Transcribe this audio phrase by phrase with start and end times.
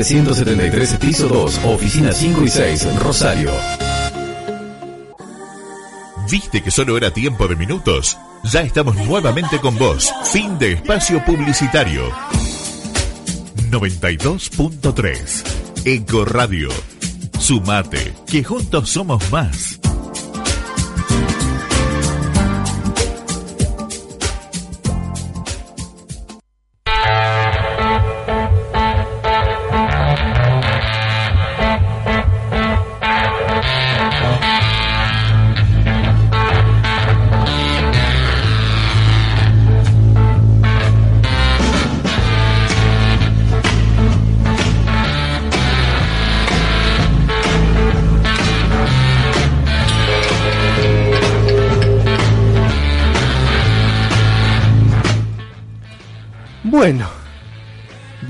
[0.00, 3.50] 1373, piso 2, oficina 5 y 6, Rosario.
[6.30, 8.16] ¿Viste que solo era tiempo de minutos?
[8.44, 10.10] Ya estamos nuevamente con vos.
[10.32, 12.10] Fin de espacio publicitario.
[13.70, 16.70] 92.3 Eco Radio.
[17.38, 19.79] Sumate, que juntos somos más.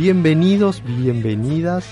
[0.00, 1.84] Bienvenidos, bienvenidas.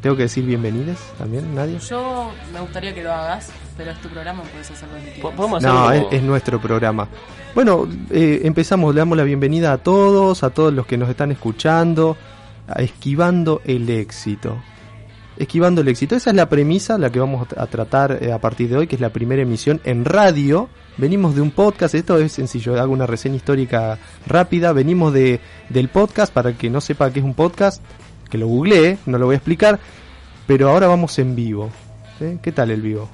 [0.00, 1.78] Tengo que decir bienvenidas también, nadie.
[1.78, 5.20] Yo me gustaría que lo hagas, pero es tu programa, puedes hacerlo en ti.
[5.20, 7.06] Podemos No, hacerlo es, es nuestro programa.
[7.54, 11.30] Bueno, eh, empezamos, le damos la bienvenida a todos, a todos los que nos están
[11.30, 12.16] escuchando,
[12.66, 14.56] a Esquivando el éxito.
[15.38, 18.68] Esquivando el éxito, esa es la premisa, la que vamos a tratar eh, a partir
[18.68, 20.68] de hoy, que es la primera emisión en radio.
[20.96, 24.72] Venimos de un podcast, esto es sencillo, hago una reseña histórica rápida.
[24.72, 27.80] Venimos de, del podcast, para el que no sepa qué es un podcast,
[28.28, 29.78] que lo googleé, no lo voy a explicar,
[30.48, 31.70] pero ahora vamos en vivo.
[32.42, 33.08] ¿Qué tal el vivo?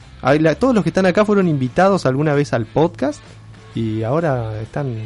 [0.59, 3.21] Todos los que están acá fueron invitados alguna vez al podcast
[3.75, 4.97] y ahora están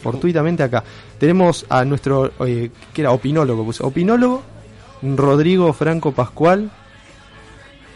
[0.00, 0.84] fortuitamente acá.
[1.18, 4.44] Tenemos a nuestro, eh, que era opinólogo, pues, opinólogo,
[5.02, 6.70] Rodrigo Franco Pascual.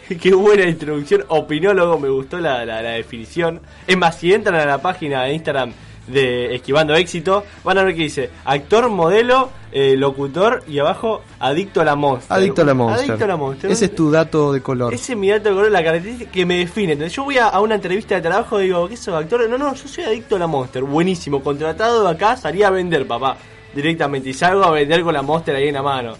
[0.21, 1.23] Qué buena introducción.
[1.27, 3.61] Opinólogo, me gustó la, la, la definición.
[3.87, 5.73] Es más, si entran a la página de Instagram
[6.07, 11.81] de Esquivando Éxito, van a ver que dice actor, modelo, eh, locutor y abajo adicto
[11.81, 12.35] a la monster.
[12.35, 13.05] Adicto a la Monster.
[13.05, 13.71] Adicto a la monster.
[13.71, 14.93] Ese es tu dato de color.
[14.93, 16.93] Ese es mi dato de color, la característica que me define.
[16.93, 19.49] Entonces, yo voy a, a una entrevista de trabajo y digo, ¿qué sos actor?
[19.49, 20.83] No, no, yo soy adicto a la Monster.
[20.83, 23.37] Buenísimo, contratado acá, salí a vender, papá.
[23.73, 24.29] Directamente.
[24.29, 26.13] Y salgo a vender con la Monster ahí en la mano.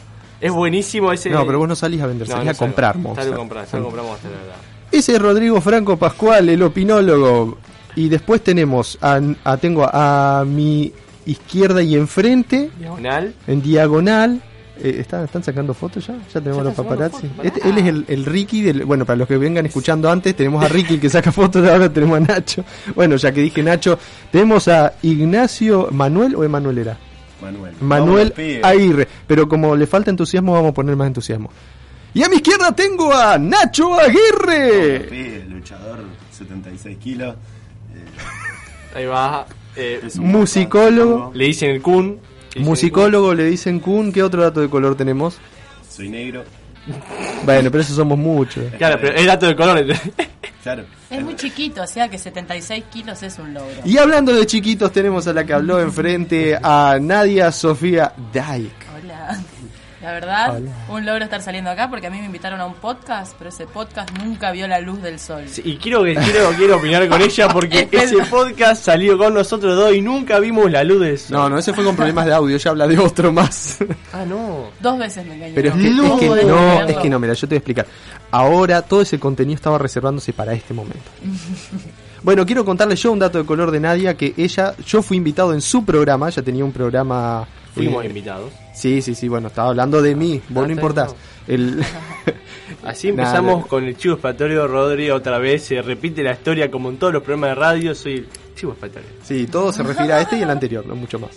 [0.44, 1.30] Es buenísimo ese.
[1.30, 2.68] No, pero vos no salís a vender, No, salís no a salgo.
[2.74, 3.34] comprar Salgo Monster.
[3.34, 4.56] a comprar, salgo a comprar Monster, la verdad.
[4.92, 7.58] Ese es Rodrigo Franco Pascual, el opinólogo.
[7.96, 10.92] Y después tenemos a, a- tengo a mi
[11.26, 13.34] izquierda y enfrente, Diagonal.
[13.48, 14.42] en diagonal.
[14.80, 16.16] eh, ¿están, ¿Están sacando fotos ya?
[16.34, 17.28] Ya tenemos Ya los paparazzi.
[17.28, 18.84] fotos, Este- él es el, el Ricky del.
[18.86, 22.18] Bueno, para los que vengan escuchando antes, tenemos a Ricky que saca fotos, ahora tenemos
[22.18, 22.66] a Nacho.
[22.96, 23.98] Bueno, ya que dije Nacho,
[24.32, 26.98] tenemos a Ignacio Manuel o Emanuel era.
[27.44, 27.74] Manuel.
[27.82, 28.64] Manuel Vamos.
[28.64, 29.08] Aguirre.
[29.28, 31.50] Pero como le falta entusiasmo, vamos a poner más entusiasmo.
[32.16, 34.98] Y a mi izquierda tengo a Nacho Aguirre.
[35.00, 36.00] Vamos, pibe, luchador,
[36.32, 37.36] 76 kilos.
[38.96, 39.46] Ahí va.
[39.76, 41.14] eh, Musicólogo.
[41.16, 42.20] bastante, le dicen el Kun.
[42.58, 44.12] Musicólogo le dicen Kun.
[44.12, 45.40] ¿Qué otro dato de color tenemos?
[45.90, 46.44] Soy negro.
[47.46, 48.66] Bueno, pero eso somos muchos.
[48.78, 49.84] Claro, pero es dato de color.
[50.64, 50.86] Claro.
[51.10, 53.76] Es muy chiquito, o sea que 76 kilos es un logro.
[53.84, 58.88] Y hablando de chiquitos, tenemos a la que habló enfrente a Nadia Sofía Dyke.
[58.96, 59.44] Hola.
[60.04, 60.70] La verdad, Hola.
[60.90, 63.66] un logro estar saliendo acá porque a mí me invitaron a un podcast, pero ese
[63.68, 65.46] podcast nunca vio la luz del sol.
[65.48, 68.30] Sí, y quiero que quiero, quiero opinar con ella porque Es ese verdad.
[68.30, 71.34] podcast salió con nosotros dos y nunca vimos la luz de eso.
[71.34, 73.78] No, no, ese fue con problemas de audio, ya habla de otro más.
[74.12, 74.70] Ah, no.
[74.80, 75.54] Dos veces me engañó.
[75.56, 77.88] Pero es que, es No que es que no, mira, yo te voy a explicar.
[78.30, 81.00] Ahora todo ese contenido estaba reservándose para este momento.
[82.22, 85.54] Bueno, quiero contarles yo un dato de color de Nadia, que ella, yo fui invitado
[85.54, 87.46] en su programa, ella tenía un programa...
[87.74, 88.52] Fuimos eh, invitados.
[88.74, 91.16] Sí, sí, sí, bueno, estaba hablando de mí, vos Ah, no está importás.
[91.48, 91.84] El...
[92.84, 93.68] Así empezamos Nada.
[93.68, 95.64] con el chivo expiatorio, Rodri, otra vez.
[95.64, 97.96] Se repite la historia como en todos los programas de radio.
[97.96, 99.10] Soy el chivo expiatorio.
[99.24, 101.32] Sí, todo se refiere a este y el anterior, no mucho más.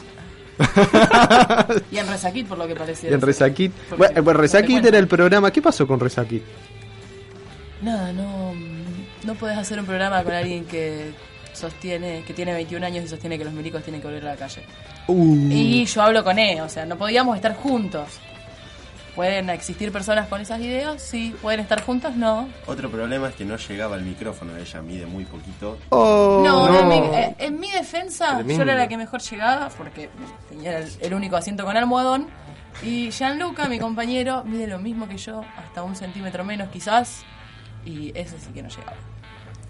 [1.91, 3.11] Y en Resaquit, por lo que parece.
[3.11, 3.73] Y en Resakit.
[3.73, 5.51] Porque- Bueno, bueno, era el programa.
[5.51, 6.43] ¿Qué pasó con Resakit?
[7.83, 8.53] Nada, no,
[9.25, 11.11] no podés hacer un programa con alguien que
[11.57, 14.37] sostiene, que tiene 21 años y sostiene que los milicos tienen que volver a la
[14.37, 14.63] calle.
[15.09, 18.09] Uh, Y yo hablo con él, o sea, no podíamos estar juntos.
[19.15, 21.01] ¿Pueden existir personas con esas ideas?
[21.01, 21.35] Sí.
[21.41, 22.15] ¿Pueden estar juntos?
[22.17, 22.49] No.
[22.67, 24.55] Otro problema es que no llegaba el micrófono.
[24.59, 25.79] Ella mide muy poquito.
[25.89, 26.81] oh, No, no.
[26.81, 28.63] En, mi, eh, en mi defensa, Tremendo.
[28.65, 30.11] yo era la que mejor llegaba porque
[30.51, 32.27] tenía el, el único asiento con almohadón.
[32.83, 37.23] Y Gianluca, mi compañero, mide lo mismo que yo, hasta un centímetro menos quizás.
[37.87, 38.99] Y ese sí que no llegaba.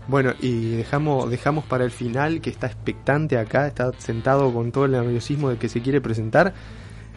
[0.08, 4.84] Bueno, y dejamos, dejamos para el final, que está expectante acá, está sentado con todo
[4.84, 6.54] el nerviosismo de que se quiere presentar.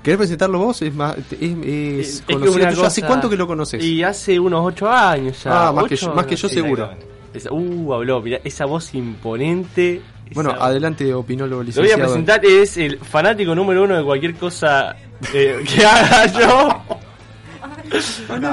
[0.01, 0.81] ¿Querés presentarlo vos?
[0.81, 2.85] Es más, es, conocido.
[2.85, 3.83] ¿Hace cuánto que lo conoces?
[3.83, 5.67] Y hace unos ocho años ya.
[5.67, 6.89] ah, más que, yo, más que yo seguro.
[7.33, 10.01] Esa- uh, habló, mirá, esa voz imponente.
[10.33, 12.01] Bueno, esa- adelante, opinólogo Lo voy licenciado.
[12.03, 14.95] a presentar, es el fanático número uno de cualquier cosa
[15.33, 16.81] eh, que haga yo.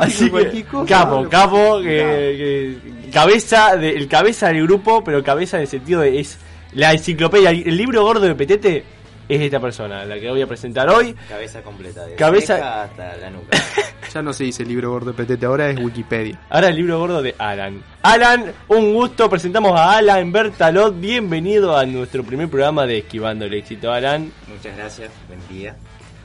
[0.00, 5.62] Así que, capo, capo, que, que- cabeza de, el cabeza del grupo, pero cabeza en
[5.62, 6.38] el sentido de es
[6.72, 8.84] la enciclopedia, el libro gordo de Petete
[9.28, 11.14] es esta persona, la que voy a presentar hoy.
[11.28, 12.06] Cabeza completa.
[12.06, 13.56] De Cabeza- hasta la nuca.
[14.14, 16.40] Ya no se dice libro gordo de petete, ahora es Wikipedia.
[16.48, 17.82] Ahora el libro gordo de Alan.
[18.02, 23.52] Alan, un gusto, presentamos a Alan Bertalot, bienvenido a nuestro primer programa de Esquivando el
[23.52, 24.32] Éxito, Alan.
[24.48, 25.76] Muchas gracias, buen día.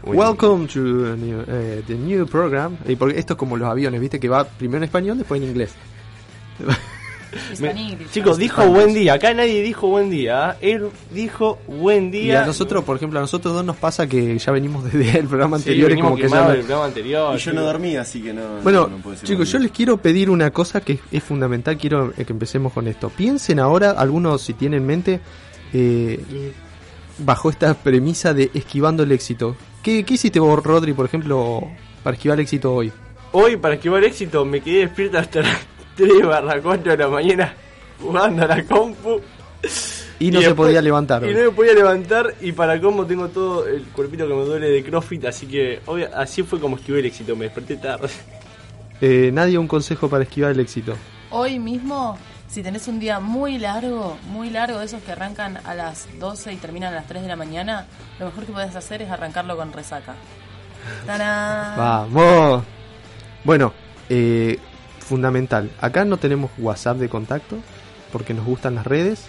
[0.03, 0.79] Welcome to
[1.13, 2.77] a new, eh, the new program.
[2.87, 5.47] Y porque esto es como los aviones, viste que va primero en español, después en
[5.49, 5.73] inglés.
[7.61, 10.73] Me- chicos, dijo buen día, acá nadie dijo buen día, ¿eh?
[10.73, 12.43] él dijo buen Y día.
[12.43, 15.57] a nosotros, por ejemplo, a nosotros dos nos pasa que ya venimos desde el programa
[15.57, 17.33] Sí, anterior y como que ya del programa anterior.
[17.33, 18.41] Y yo no dormí, así que no.
[18.63, 22.11] Bueno, no puedo chicos, yo les quiero pedir una cosa que es, es fundamental, quiero
[22.17, 23.09] eh, que empecemos con esto.
[23.09, 25.19] Piensen ahora, algunos si tienen en mente,
[25.71, 26.51] eh,
[27.19, 29.55] bajo esta premisa de esquivando el éxito.
[29.83, 31.61] ¿Qué, qué hiciste vos, Rodri, por ejemplo,
[32.03, 32.91] para esquivar el éxito hoy?
[33.31, 35.57] Hoy, para esquivar el éxito, me quedé despierto hasta las
[35.95, 37.53] 3 barra 4 de la mañana
[37.99, 39.21] jugando a la compu.
[40.19, 41.23] Y no se después- podía levantar.
[41.23, 44.69] Y no me podía levantar y para cómo tengo todo el cuerpito que me duele
[44.69, 48.07] de CrossFit, así que hoy, así fue como esquivé el éxito, me desperté tarde.
[49.01, 50.93] Eh, nadie un consejo para esquivar el éxito.
[51.31, 52.17] Hoy mismo,
[52.51, 56.51] si tenés un día muy largo, muy largo, de esos que arrancan a las 12
[56.51, 57.87] y terminan a las 3 de la mañana,
[58.19, 60.15] lo mejor que podés hacer es arrancarlo con resaca.
[61.05, 61.77] ¡Tarán!
[61.77, 62.63] Vamos.
[63.45, 63.71] Bueno,
[64.09, 64.59] eh,
[64.99, 65.71] fundamental.
[65.79, 67.57] Acá no tenemos WhatsApp de contacto
[68.11, 69.23] porque nos gustan las redes.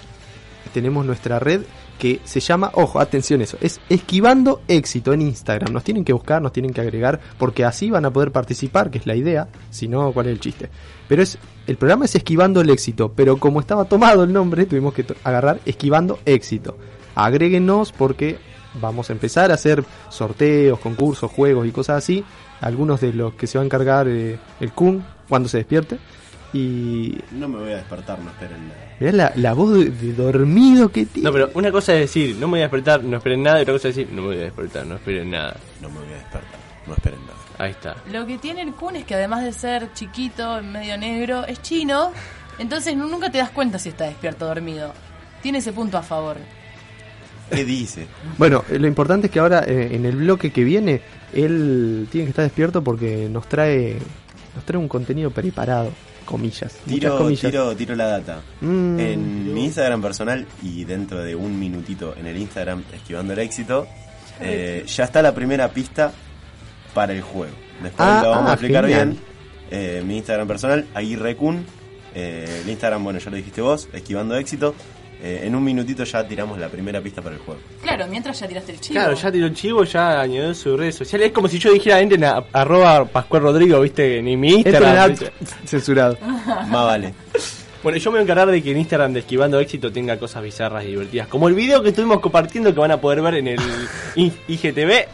[0.74, 1.62] Tenemos nuestra red
[1.98, 5.72] que se llama, ojo, atención eso, es Esquivando Éxito en Instagram.
[5.72, 8.98] Nos tienen que buscar, nos tienen que agregar porque así van a poder participar, que
[8.98, 9.48] es la idea.
[9.70, 10.68] Si no, ¿cuál es el chiste?
[11.08, 14.94] Pero es el programa es Esquivando el Éxito, pero como estaba tomado el nombre, tuvimos
[14.94, 16.76] que agarrar Esquivando Éxito.
[17.14, 18.38] Agréguenos porque
[18.80, 22.24] vamos a empezar a hacer sorteos, concursos, juegos y cosas así.
[22.60, 25.98] Algunos de los que se va a encargar eh, el Kun cuando se despierte.
[26.52, 28.80] Y No me voy a despertar, no esperen nada.
[29.00, 31.26] mirá la, la voz de, de dormido que tiene.
[31.28, 33.62] No, pero una cosa es decir, no me voy a despertar, no esperen nada, y
[33.62, 35.56] otra cosa es decir, no me voy a despertar, no esperen nada.
[35.80, 37.38] No me voy a despertar, no esperen nada.
[37.58, 37.96] Ahí está.
[38.12, 42.12] Lo que tiene el Kun es que además de ser chiquito, medio negro, es chino.
[42.58, 44.92] Entonces nu- nunca te das cuenta si está despierto o dormido.
[45.42, 46.36] Tiene ese punto a favor.
[47.50, 48.06] ¿Qué dice?
[48.38, 51.02] Bueno, eh, lo importante es que ahora eh, en el bloque que viene,
[51.34, 53.96] él tiene que estar despierto porque nos trae,
[54.54, 55.90] nos trae un contenido preparado,
[56.22, 56.72] comillas.
[56.86, 57.40] Tiro, comillas.
[57.50, 58.40] tiro, tiro la data.
[58.60, 63.38] Mm, En mi Instagram personal y dentro de un minutito en el Instagram Esquivando el
[63.40, 63.86] Éxito,
[64.40, 66.12] eh, ya está la primera pista
[66.94, 67.54] para el juego.
[67.82, 69.08] Después Ah, lo vamos ah, a explicar genial.
[69.10, 69.22] bien.
[69.70, 71.64] Eh, mi Instagram personal, Aguirre Kun.
[72.14, 74.74] Eh, el Instagram, bueno, ya lo dijiste vos, Esquivando Éxito.
[75.24, 77.60] Eh, en un minutito ya tiramos la primera pista para el juego.
[77.80, 78.94] Claro, mientras ya tiraste el chivo.
[78.94, 81.28] Claro, ya tiró el chivo, ya añadió sus redes sociales.
[81.28, 85.14] Es como si yo dijera, entren a arroba Pascual Rodrigo, viste, ni mi Instagram.
[85.64, 86.18] Censurado.
[86.22, 87.14] Más vale.
[87.84, 90.42] Bueno, yo me voy a encargar de que en Instagram de Esquivando Éxito tenga cosas
[90.42, 91.28] bizarras y divertidas.
[91.28, 93.60] Como el video que estuvimos compartiendo que van a poder ver en el
[94.16, 95.06] IGTV,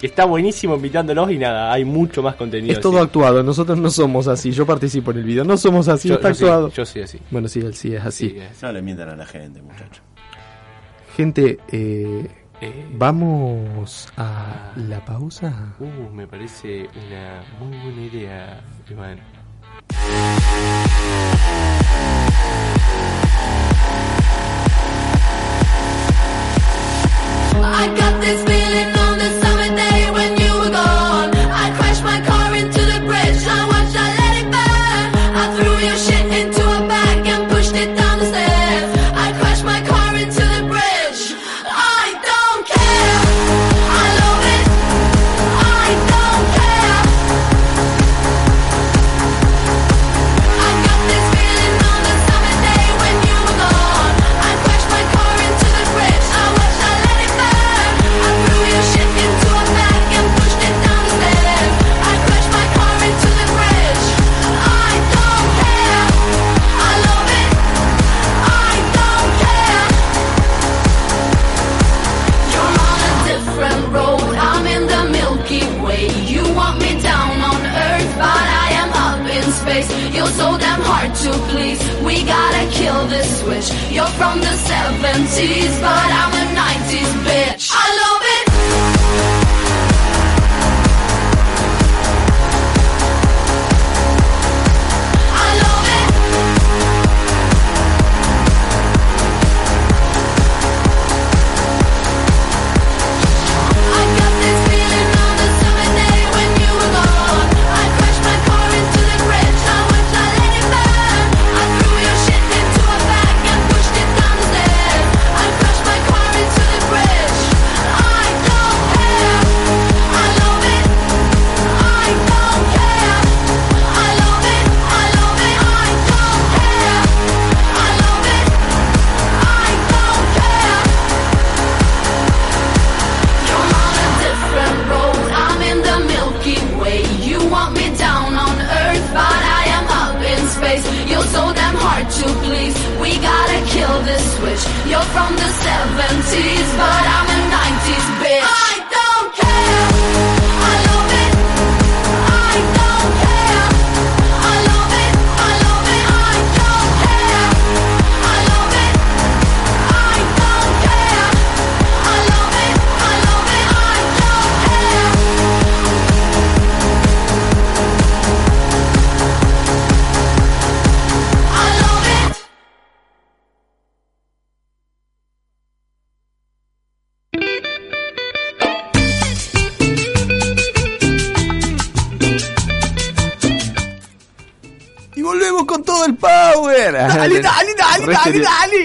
[0.00, 2.72] que está buenísimo invitándolos y nada, hay mucho más contenido.
[2.72, 3.04] Es todo así.
[3.06, 4.50] actuado, nosotros no somos así.
[4.52, 6.70] Yo participo en el video, no somos así, Yo, está yo sí, actuado.
[6.70, 7.18] yo sí así.
[7.30, 8.30] Bueno, sí, él sí es así.
[8.30, 10.02] Sí, es- No le mientan a la gente, muchachos.
[11.16, 12.28] Gente, eh,
[12.60, 15.74] eh, vamos a la pausa.
[15.78, 19.18] uh, me parece una muy buena idea, Iván.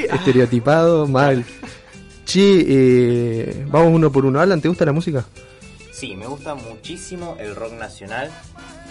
[0.13, 1.45] Estereotipado, mal.
[2.25, 4.39] Che, eh, vamos uno por uno.
[4.39, 5.25] Alan, ¿te gusta la música?
[5.91, 8.29] Sí, me gusta muchísimo el rock nacional,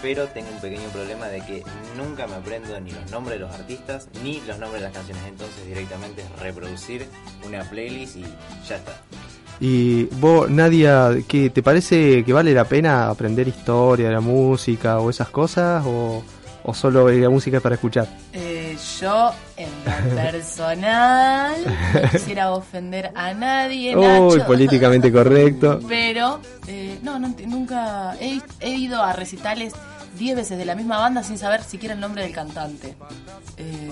[0.03, 1.63] pero tengo un pequeño problema de que
[1.97, 5.23] nunca me aprendo ni los nombres de los artistas ni los nombres de las canciones.
[5.27, 7.07] Entonces directamente es reproducir
[7.47, 8.25] una playlist y
[8.69, 9.01] ya está.
[9.61, 15.01] Y vos, Nadia, ¿qué, ¿te parece que vale la pena aprender historia de la música
[15.01, 15.85] o esas cosas?
[15.87, 16.23] ¿O,
[16.63, 18.07] o solo la música es para escuchar?
[18.33, 18.58] Eh,
[19.01, 21.55] yo, en lo personal,
[21.95, 24.47] no quisiera ofender a nadie, Uy, Nacho.
[24.47, 25.81] políticamente correcto.
[25.89, 29.75] Pero, eh, no, nunca he, he ido a recitales
[30.17, 32.97] 10 veces de la misma banda sin saber siquiera el nombre del cantante.
[33.57, 33.91] Eh,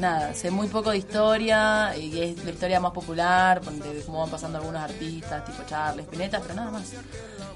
[0.00, 4.30] nada, sé muy poco de historia y es la historia más popular, de cómo van
[4.30, 6.92] pasando algunos artistas, tipo Charles, Spinetta, pero nada más.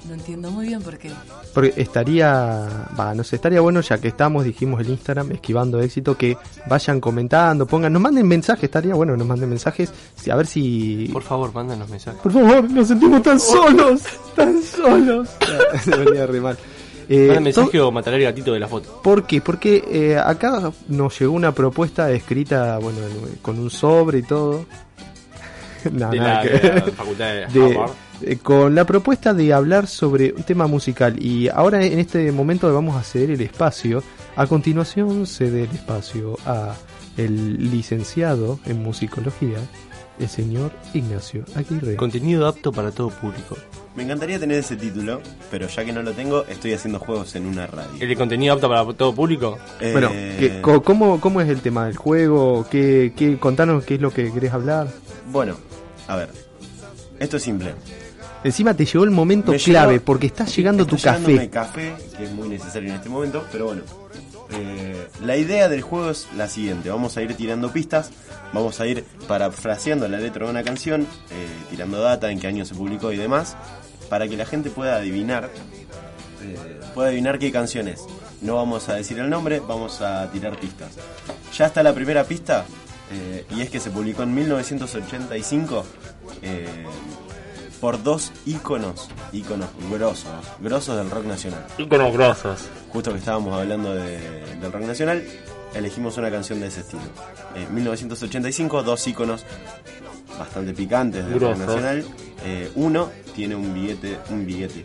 [0.08, 1.10] No entiendo muy bien por qué.
[1.52, 2.66] Porque estaría,
[2.98, 7.00] va, no sé, estaría bueno ya que estamos, dijimos el Instagram, esquivando éxito, que vayan
[7.00, 11.10] comentando, pongan, nos manden mensajes, estaría bueno que nos manden mensajes, si- a ver si...
[11.12, 12.20] Por favor, mándanos mensajes.
[12.20, 14.02] Por favor, nos sentimos tan solos,
[14.34, 15.28] tan solos.
[15.84, 16.56] Se venía re mal.
[17.12, 19.00] Eh, mensaje o mataré el gatito de la foto.
[19.02, 19.40] ¿Por qué?
[19.40, 24.64] Porque eh, acá nos llegó una propuesta escrita, bueno, en- con un sobre y todo.
[25.90, 27.90] No, de, nada la, que- de la facultad de, de- Harvard.
[28.22, 32.68] eh, con la propuesta de hablar sobre un tema musical y ahora en este momento
[32.68, 34.02] le vamos a ceder el espacio
[34.36, 36.74] a continuación cede el espacio a
[37.16, 39.56] el licenciado en musicología
[40.18, 43.56] el señor Ignacio Aguirre Contenido apto para todo público.
[43.96, 45.20] Me encantaría tener ese título,
[45.50, 47.90] pero ya que no lo tengo, estoy haciendo juegos en una radio.
[47.98, 49.58] ¿El de contenido apto para todo público?
[49.80, 52.66] Eh, bueno ¿qué- cómo, ¿cómo es el tema del juego?
[52.70, 54.86] ¿Qué, qué, contanos qué es lo que querés hablar
[55.32, 55.56] Bueno,
[56.06, 56.30] a ver.
[57.18, 57.74] Esto es simple.
[58.44, 61.92] encima te llegó el momento Me llegó- clave porque está llegando tu Está café café,
[62.16, 63.82] que es muy necesario en este momento, pero bueno.
[64.52, 68.10] Eh, la idea del juego es la siguiente, vamos a ir tirando pistas,
[68.52, 72.64] vamos a ir parafraseando la letra de una canción, eh, tirando data, en qué año
[72.64, 73.56] se publicó y demás,
[74.08, 75.50] para que la gente pueda adivinar,
[76.42, 78.04] eh, pueda adivinar qué canción es.
[78.40, 80.94] No vamos a decir el nombre, vamos a tirar pistas.
[81.56, 82.64] Ya está la primera pista,
[83.50, 85.84] y es que se publicó en 1985
[86.42, 86.66] eh,
[87.80, 90.28] por dos íconos, íconos grosos,
[90.60, 91.64] grosos del rock nacional.
[91.78, 92.68] Íconos grosos.
[92.92, 94.18] Justo que estábamos hablando de-
[94.60, 95.24] del rock nacional,
[95.74, 97.02] elegimos una canción de ese estilo.
[97.54, 99.44] En 1985, dos íconos
[100.38, 102.04] bastante picantes del rock nacional.
[102.44, 104.84] Eh, uno tiene un billete, un billete,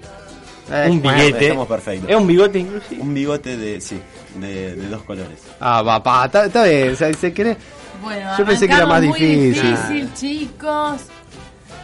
[0.89, 1.45] un billete.
[1.47, 2.09] estamos perfectos.
[2.09, 3.01] Es un bigote inclusive.
[3.01, 3.99] un bigote de, sí,
[4.39, 5.39] de, de dos colores.
[5.59, 7.57] ah va pa, está bien se quiere
[8.01, 9.63] Bueno, Yo pensé que era más muy difícil.
[9.71, 11.01] difícil, chicos.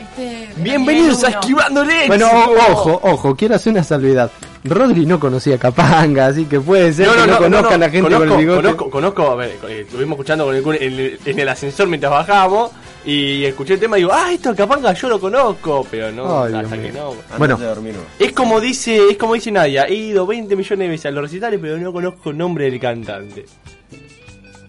[0.01, 1.29] Este, Bienvenidos a.
[1.29, 2.27] Esquivando el Bueno,
[2.71, 4.31] ojo, ojo, quiero hacer una salvedad.
[4.63, 8.27] Rodri no conocía Capanga, así que puede ser que no, conozca a la gente conozco,
[8.27, 8.61] con el bigote.
[8.61, 12.11] Conozco, conozco, a ver, eh, estuvimos escuchando con el, en, el, en el ascensor mientras
[12.11, 12.71] bajábamos
[13.05, 16.53] y escuché el tema y digo, ah, esto Capanga yo lo conozco, pero no, Ay,
[16.53, 17.03] hasta Dios que mío.
[17.03, 17.09] no.
[17.11, 17.57] Antes Bueno.
[17.57, 18.25] no.
[18.25, 21.23] Es como dice, es como dice Nadia, he ido 20 millones de veces a los
[21.23, 23.45] recitales, pero no conozco el nombre del cantante.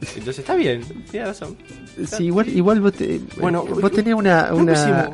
[0.02, 1.56] Entonces está bien, tiene razón.
[2.06, 5.10] Sí, igual, igual vos, te- Bueno, vos tenés una, una,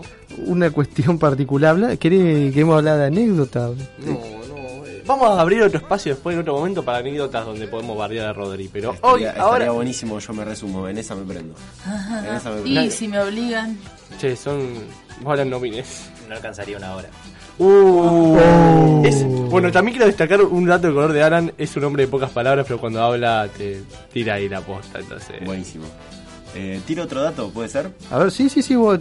[0.47, 1.99] una cuestión particular.
[1.99, 3.73] ¿Querés, queremos hablar de anécdotas?
[3.99, 4.87] No, no.
[4.87, 8.26] eh, Vamos a abrir otro espacio después en otro momento para anécdotas donde podemos bardear
[8.28, 9.71] a Rodri, pero hoy, Estaría, ahora...
[9.73, 11.54] buenísimo, yo me resumo, en esa me prendo.
[12.26, 13.78] En esa me Y si me obligan.
[14.18, 14.59] Che, son...
[15.23, 16.09] Vos Alan, no opines.
[16.28, 17.09] No alcanzaría una hora.
[17.58, 21.52] Uh, es- bueno, también quiero destacar un dato de color de Alan.
[21.58, 24.98] Es un hombre de pocas palabras, pero cuando habla te tira ahí la posta.
[25.00, 25.84] Entonces, Buenísimo.
[26.54, 27.92] Eh, Tiro otro dato, ¿puede ser?
[28.10, 28.98] A ver, sí, sí, sí, vos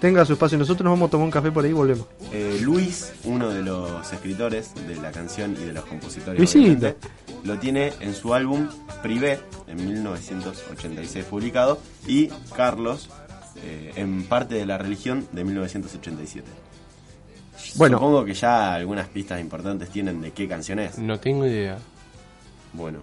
[0.00, 0.56] tenga su espacio.
[0.56, 2.06] Nosotros nos vamos a tomar un café por ahí y volvemos.
[2.32, 6.94] Eh, Luis, uno de los escritores de la canción y de los compositores, Luisito.
[7.44, 8.68] lo tiene en su álbum
[9.02, 13.08] Privé, en 1986 publicado, y Carlos,
[13.64, 16.46] eh, en Parte de la Religión, de 1987.
[17.76, 17.98] Bueno.
[17.98, 20.98] Supongo que ya algunas pistas importantes tienen de qué canción es.
[20.98, 21.78] no tengo idea.
[22.72, 23.00] Bueno,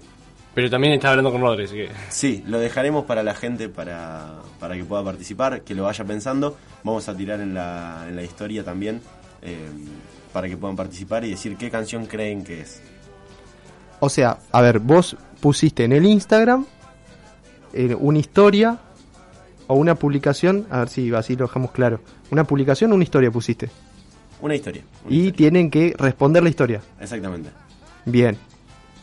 [0.54, 1.90] Pero también está hablando con Rodri, así que.
[2.10, 6.58] Sí, lo dejaremos para la gente para, para que pueda participar, que lo vaya pensando.
[6.84, 9.02] Vamos a tirar en la, en la historia también
[9.42, 9.58] eh,
[10.32, 12.82] para que puedan participar y decir qué canción creen que es.
[14.00, 16.66] O sea, a ver, vos pusiste en el Instagram
[17.74, 18.78] eh, una historia
[19.68, 22.02] o una publicación, a ver si así lo dejamos claro.
[22.32, 23.70] Una publicación o una historia pusiste.
[24.44, 24.84] Una historia.
[25.06, 25.38] una Y historia.
[25.38, 26.82] tienen que responder la historia.
[27.00, 27.50] Exactamente.
[28.06, 28.38] Bien.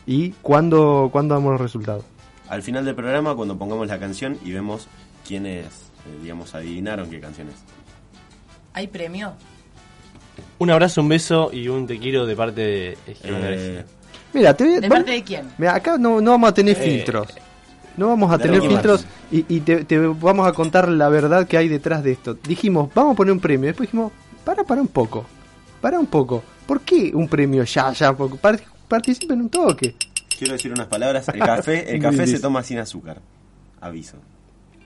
[0.05, 2.05] ¿Y cuándo, cuándo damos los resultados?
[2.47, 4.87] Al final del programa, cuando pongamos la canción y vemos
[5.27, 7.55] quiénes, eh, digamos, adivinaron qué canción es.
[8.73, 9.33] ¿Hay premio?
[10.59, 13.83] Un abrazo, un beso y un te quiero de parte de Eh.
[14.33, 15.47] Mira, te voy- ¿De parte de quién?
[15.57, 17.27] Mira, acá no, no vamos a tener Eh, filtros.
[17.97, 21.47] No vamos a de tener filtros y, y te, te vamos a contar la verdad
[21.47, 22.35] que hay detrás de esto.
[22.35, 23.67] Dijimos, vamos a poner un premio.
[23.67, 24.11] Después dijimos,
[24.43, 25.25] para, para un poco.
[25.81, 26.43] Para un poco.
[26.65, 28.15] ¿Por qué un premio ya, ya?
[28.87, 29.95] Participen un toque.
[30.37, 31.27] quiero decir unas palabras.
[31.29, 33.19] El café, el café se toma sin azúcar.
[33.79, 34.17] Aviso.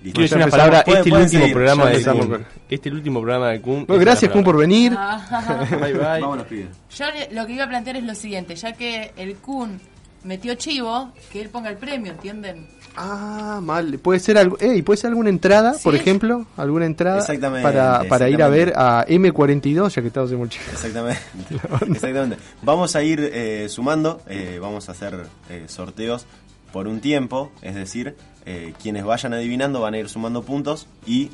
[0.02, 0.20] Listo.
[0.20, 0.52] Quiero decir ya una empezamos.
[0.52, 0.84] palabra.
[0.86, 2.28] Pueden- Este es el último seguir, programa ya de Kun.
[2.30, 3.86] con- Este es el último programa de Kun.
[3.88, 4.92] Bueno, gracias, Kun, por venir.
[5.82, 6.02] Bye, bye.
[6.22, 6.68] Vámonos, pibes.
[6.96, 9.80] Yo lo que iba a plantear es lo siguiente, ya que el Kun
[10.26, 12.68] metió chivo, que él ponga el premio, ¿entienden?
[12.98, 14.00] Ah, mal.
[14.00, 15.84] Puede ser algo, ey, puede ser alguna entrada, Sí.
[15.84, 20.32] por ejemplo, alguna entrada Exactamente, para, para ir a ver a M42, ya que estamos
[20.32, 20.64] en Molchino.
[20.72, 21.22] Exactamente.
[21.92, 22.38] Exactamente.
[22.62, 26.26] Vamos a ir eh, sumando, eh, vamos a hacer eh, sorteos
[26.72, 28.16] por un tiempo, es decir,
[28.46, 31.32] eh, quienes vayan adivinando van a ir sumando puntos y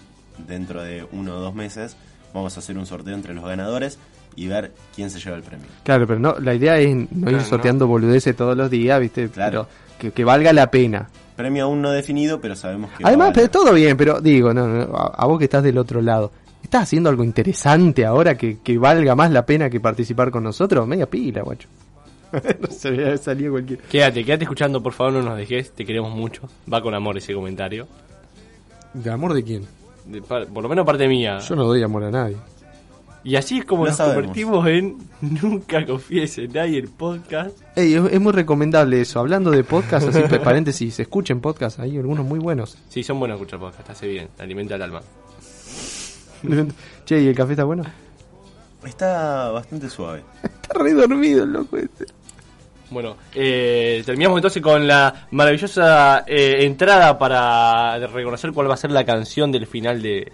[0.47, 1.95] dentro de uno o dos meses
[2.34, 3.99] vamos a hacer un sorteo entre los ganadores
[4.36, 5.67] y ver quién se lleva el premio.
[5.84, 7.44] Claro, pero no, la idea es no ir no.
[7.44, 9.30] sorteando boludeces todos los días, ¿viste?
[9.30, 9.67] Claro.
[9.67, 11.10] Pero que, que valga la pena.
[11.36, 13.04] Premio aún no definido, pero sabemos que...
[13.04, 13.52] Además, va a pero valer.
[13.52, 16.32] todo bien, pero digo, no, no, a, a vos que estás del otro lado,
[16.63, 20.88] ¿estás haciendo algo interesante ahora que, que valga más la pena que participar con nosotros?
[20.88, 21.67] Media pila, guacho.
[22.32, 23.80] no se había salido cualquier.
[23.80, 25.72] Quédate, quédate escuchando, por favor, no nos dejes.
[25.72, 26.44] Te queremos mucho.
[26.72, 27.88] Va con amor ese comentario.
[28.94, 29.65] ¿De amor de quién?
[30.06, 31.39] De por lo menos parte mía.
[31.39, 32.38] Yo no doy amor a nadie.
[33.23, 34.15] Y así es como Lo nos sabemos.
[34.23, 37.55] convertimos en Nunca confíes en nadie el podcast.
[37.75, 39.19] Ey, es, es muy recomendable eso.
[39.19, 42.77] Hablando de podcast, así pa- paréntesis, escuchen podcast, hay algunos muy buenos.
[42.89, 45.01] Sí, son buenos escuchar podcast, hace bien, alimenta el alma.
[47.05, 47.84] che, ¿y el café está bueno?
[48.86, 50.23] Está bastante suave.
[50.43, 52.05] Está re dormido el loco este.
[52.89, 58.91] Bueno, eh, terminamos entonces con la maravillosa eh, entrada para reconocer cuál va a ser
[58.91, 60.31] la canción del final de,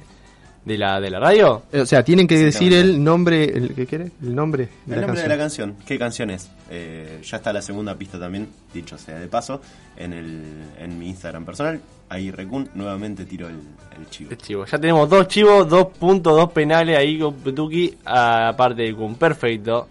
[0.68, 1.64] de, la, de la radio.
[1.74, 4.12] O sea, tienen que decir el nombre, el, ¿qué quiere?
[4.22, 5.24] El nombre de El la nombre canción.
[5.24, 5.76] de la canción.
[5.86, 6.50] ¿Qué canción es?
[6.70, 9.62] Eh, ya está la segunda pista también, dicho sea de paso,
[9.96, 10.44] en, el,
[10.80, 11.80] en mi Instagram personal.
[12.10, 13.56] Ahí Recun, nuevamente tiro el,
[13.98, 14.32] el chivo.
[14.32, 14.66] El chivo.
[14.66, 19.16] Ya tenemos dos chivos, dos puntos, dos penales ahí con Petuki, aparte de Kun.
[19.16, 19.88] Perfecto.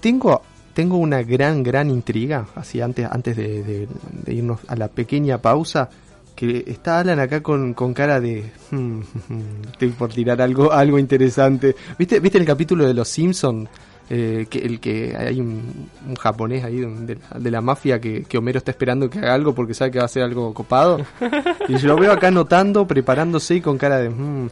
[0.00, 0.42] Tengo,
[0.74, 5.38] tengo una gran, gran intriga, así antes, antes de, de- de irnos a la pequeña
[5.38, 5.88] pausa,
[6.36, 8.44] que está Alan acá con, con cara de...
[8.70, 9.00] "Hmm,
[9.72, 11.74] estoy por tirar algo, algo interesante.
[11.98, 13.68] ¿Viste, ¿Viste el capítulo de Los Simpsons?
[14.08, 18.38] que el que hay un, un japonés ahí de, la- de la mafia que, que
[18.38, 21.00] Homero está esperando que haga algo porque sabe que va a hacer algo copado.
[21.68, 24.10] Y yo lo veo acá anotando, preparándose y con cara de...
[24.10, 24.48] "Hmm,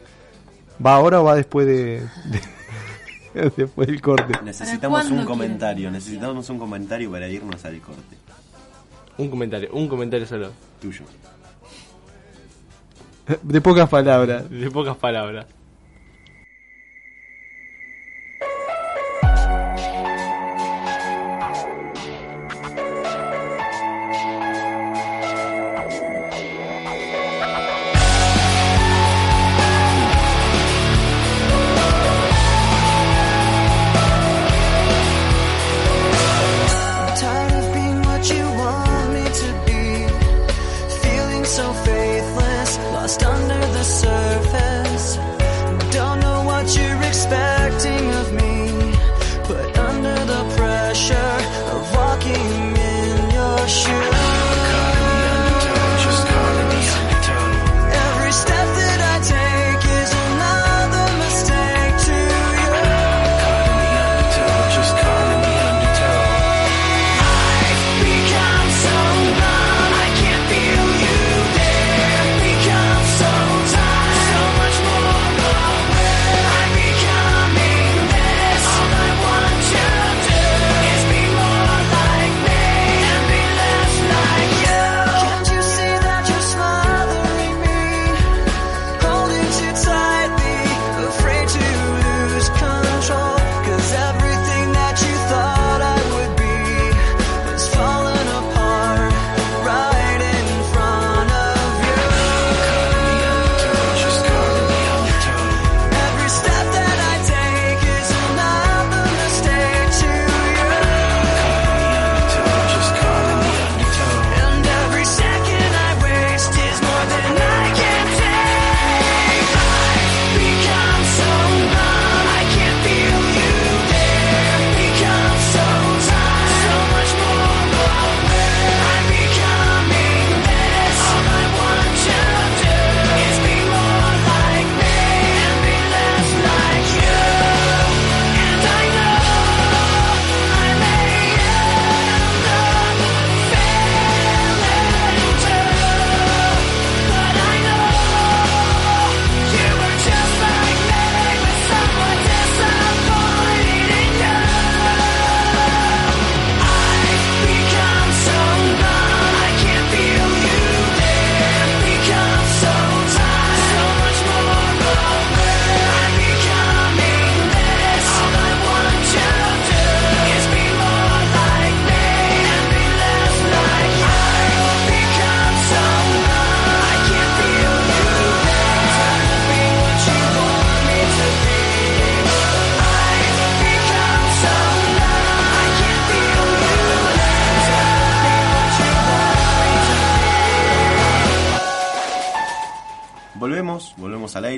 [0.85, 2.01] ¿Va ahora o va después de,
[3.33, 4.33] de- después del corte?
[4.43, 8.17] Necesitamos un comentario, necesitamos un comentario para irnos al corte.
[9.17, 10.51] Un comentario, un comentario solo.
[10.81, 11.03] Tuyo.
[13.43, 14.49] De pocas palabras.
[14.49, 15.45] De pocas palabras.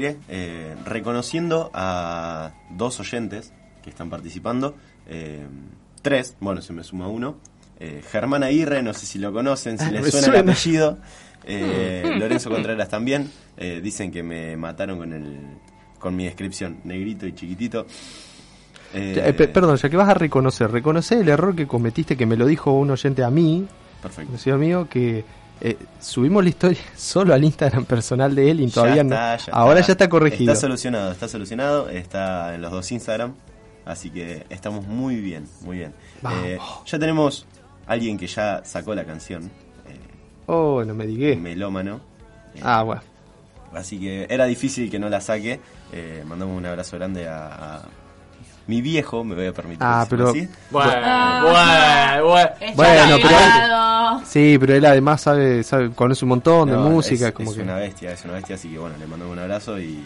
[0.07, 4.75] Aire, eh, reconociendo a dos oyentes que están participando.
[5.09, 5.45] eh,
[6.01, 7.37] tres, bueno, se me suma uno.
[7.79, 10.39] Eh, Germán Aguirre, no sé si lo conocen, si Ah, les suena, suena.
[10.39, 10.97] el apellido.
[12.19, 13.29] Lorenzo Contreras también.
[13.81, 15.37] Dicen que me mataron con el
[15.99, 17.85] con mi descripción, negrito y chiquitito.
[18.93, 22.71] Perdón, ya que vas a reconocer, reconocer el error que cometiste, que me lo dijo
[22.71, 23.67] un oyente a mí,
[24.01, 24.57] Perfecto.
[24.57, 25.23] mío, que
[25.61, 29.15] eh, subimos la historia solo al Instagram personal de él y todavía Ya no.
[29.15, 29.87] está, ya Ahora está.
[29.87, 30.51] ya está corregido.
[30.53, 33.33] Está solucionado, está solucionado, está en los dos Instagram,
[33.85, 35.93] así que estamos muy bien, muy bien.
[36.43, 37.45] Eh, ya tenemos
[37.85, 39.99] alguien que ya sacó la canción, eh,
[40.47, 41.35] Oh, no me digué.
[41.35, 42.01] Melómano,
[42.55, 43.01] eh, Ah, bueno.
[43.73, 45.59] así que era difícil que no la saque.
[46.25, 47.81] Mandamos un abrazo grande a, a
[48.67, 50.49] mi viejo, me voy a permitir Ah, decirlo pero- así.
[50.71, 52.17] Bueno, Ah.
[52.19, 52.49] bueno, bueno.
[52.59, 54.25] Está Bueno, pero-.
[54.25, 57.27] Sí, pero él además sabe, sabe conoce un montón de música.
[57.27, 57.63] es, como es que...
[57.63, 60.03] una bestia, es una bestia, así que bueno, le mandamos un abrazo y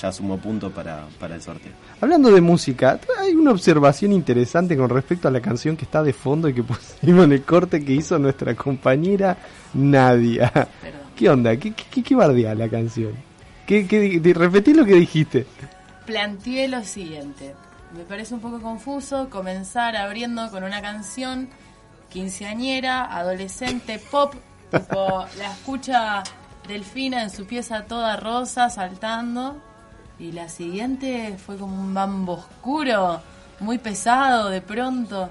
[0.00, 1.72] ya sumo punto para, para el sorteo.
[2.00, 6.14] Hablando de música, hay una observación interesante con respecto a la canción que está de
[6.14, 6.62] fondo y que
[7.02, 9.36] pusimos en el corte que hizo nuestra compañera
[9.74, 10.50] Nadia.
[10.50, 11.00] Perdón.
[11.16, 11.54] ¿Qué onda?
[11.56, 13.12] ¿Qué, qué, qué, qué bardea la canción?
[13.66, 15.46] ¿Qué, qué, repetí lo que dijiste.
[16.06, 17.54] planteé lo siguiente.
[17.96, 21.48] Me parece un poco confuso comenzar abriendo con una canción
[22.08, 24.34] quinceañera, adolescente, pop,
[24.70, 26.22] tipo la escucha
[26.66, 29.56] Delfina en su pieza toda rosa saltando
[30.18, 33.20] y la siguiente fue como un bambo oscuro,
[33.60, 35.28] muy pesado de pronto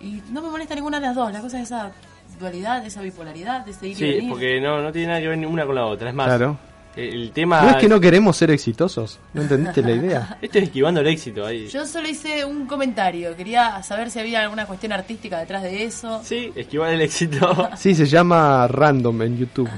[0.00, 1.90] y no me molesta ninguna de las dos, la cosa es esa
[2.38, 4.30] dualidad, esa bipolaridad, ese ir y Sí, venir.
[4.30, 6.08] porque no, no tiene nada que ver ni una con la otra.
[6.08, 6.56] Es más, Claro.
[6.96, 7.62] El, tema.
[7.62, 9.18] ¿No es que no queremos ser exitosos?
[9.32, 10.38] ¿No entendiste la idea?
[10.42, 11.68] Este es esquivando el éxito ahí.
[11.68, 16.20] Yo solo hice un comentario, quería saber si había alguna cuestión artística detrás de eso.
[16.24, 17.68] Sí, esquivar el éxito.
[17.76, 19.70] Sí, se llama Random en YouTube.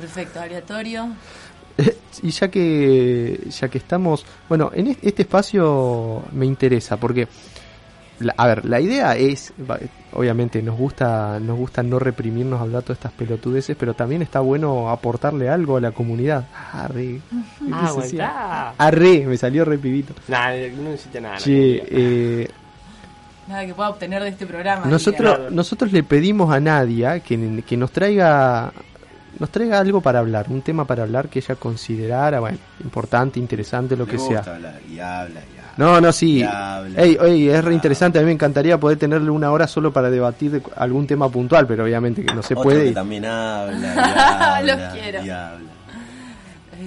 [0.00, 1.08] Perfecto, aleatorio.
[2.22, 7.26] Y ya que ya que estamos, bueno, en es- este espacio me interesa porque
[8.18, 9.52] la- a ver, la idea es
[10.12, 14.90] obviamente nos gusta nos gusta no reprimirnos hablar todas estas pelotudeces, pero también está bueno
[14.90, 16.46] aportarle algo a la comunidad.
[16.72, 17.20] Arre.
[17.72, 18.72] Ah.
[18.78, 20.14] Arre, me salió repibito.
[20.28, 21.36] Nah, no necesita nada.
[21.36, 22.48] Che, eh,
[23.46, 24.86] Nada que pueda obtener de este programa.
[24.86, 28.72] nosotros nosotros le pedimos a Nadia que, que nos traiga
[29.38, 33.96] nos traiga algo para hablar, un tema para hablar que ella considerara, bueno, importante, interesante,
[33.96, 34.54] lo Le que gusta sea.
[34.54, 35.59] hablar, y habla, y habla.
[35.80, 36.42] No, no, sí.
[36.96, 37.72] Ey, ey, es re habla.
[37.72, 38.18] interesante.
[38.18, 41.84] A mí me encantaría poder tenerle una hora solo para debatir algún tema puntual, pero
[41.84, 42.84] obviamente que no se Otro puede.
[42.86, 45.24] que también habla, y Los quiero.
[45.24, 45.70] y habla.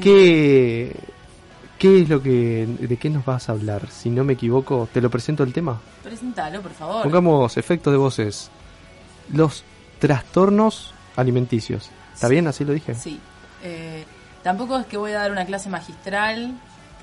[0.02, 0.96] ¿Qué,
[1.78, 2.68] ¿Qué es lo que.
[2.80, 3.88] ¿De qué nos vas a hablar?
[3.90, 5.80] Si no me equivoco, te lo presento el tema.
[6.04, 7.04] Presentalo, por favor.
[7.04, 8.50] Pongamos efectos de voces.
[9.34, 9.64] Los
[10.00, 11.90] trastornos alimenticios.
[12.14, 12.48] ¿Está bien?
[12.48, 12.96] ¿Así lo dije?
[12.96, 13.20] Sí.
[13.64, 14.04] Eh,
[14.44, 16.54] tampoco es que voy a dar una clase magistral,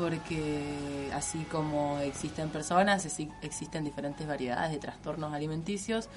[0.01, 6.09] porque así como existen personas, exi- existen diferentes variedades de trastornos alimenticios.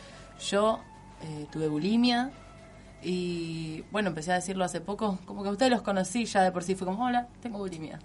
[0.49, 0.79] Yo
[1.21, 2.31] eh, tuve bulimia
[3.01, 6.51] y, bueno, empecé a decirlo hace poco, como que a ustedes los conocí ya de
[6.51, 7.99] por sí, fue como, hola, tengo bulimia.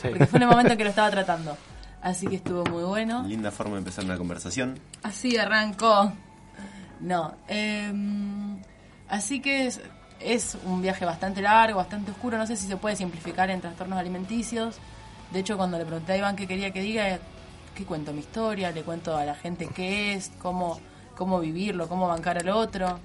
[0.00, 0.08] Sí.
[0.08, 1.56] Porque fue en el momento en que lo estaba tratando.
[2.02, 3.22] Así que estuvo muy bueno.
[3.26, 4.78] Linda forma de empezar una conversación.
[5.02, 6.12] Así arrancó.
[7.00, 7.34] No.
[7.48, 8.58] em,
[9.08, 9.80] así que es,
[10.20, 12.36] es un viaje bastante largo, bastante oscuro.
[12.38, 14.78] No sé si se puede simplificar en trastornos alimenticios.
[15.32, 17.18] De hecho, cuando le pregunté a Iván qué quería que diga,
[17.74, 20.78] que cuento mi historia, le cuento a la gente qué es, cómo,
[21.16, 22.98] cómo vivirlo, cómo bancar al otro.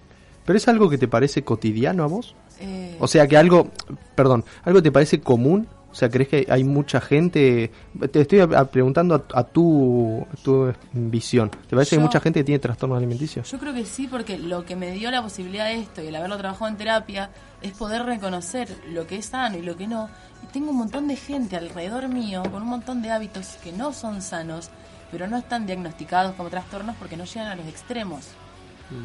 [0.45, 2.35] ¿Pero es algo que te parece cotidiano a vos?
[2.59, 3.69] Eh, O sea, que algo,
[4.15, 5.67] perdón, algo te parece común.
[5.89, 7.71] O sea, ¿crees que hay mucha gente?
[8.11, 11.49] Te estoy a- a- preguntando a, a tu, a tu visión.
[11.49, 13.49] ¿Te parece que hay mucha gente que tiene trastornos alimenticios?
[13.49, 16.15] Yo creo que sí, porque lo que me dio la posibilidad de esto y el
[16.15, 17.29] haberlo trabajado en terapia
[17.61, 20.09] es poder reconocer lo que es sano y lo que no.
[20.43, 23.93] Y tengo un montón de gente alrededor mío con un montón de hábitos que no
[23.93, 24.69] son sanos,
[25.11, 28.27] pero no están diagnosticados como trastornos porque no llegan a los extremos.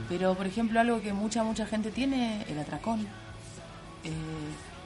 [0.09, 3.01] Pero, por ejemplo, algo que mucha, mucha gente tiene, el atracón.
[4.05, 4.11] Eh,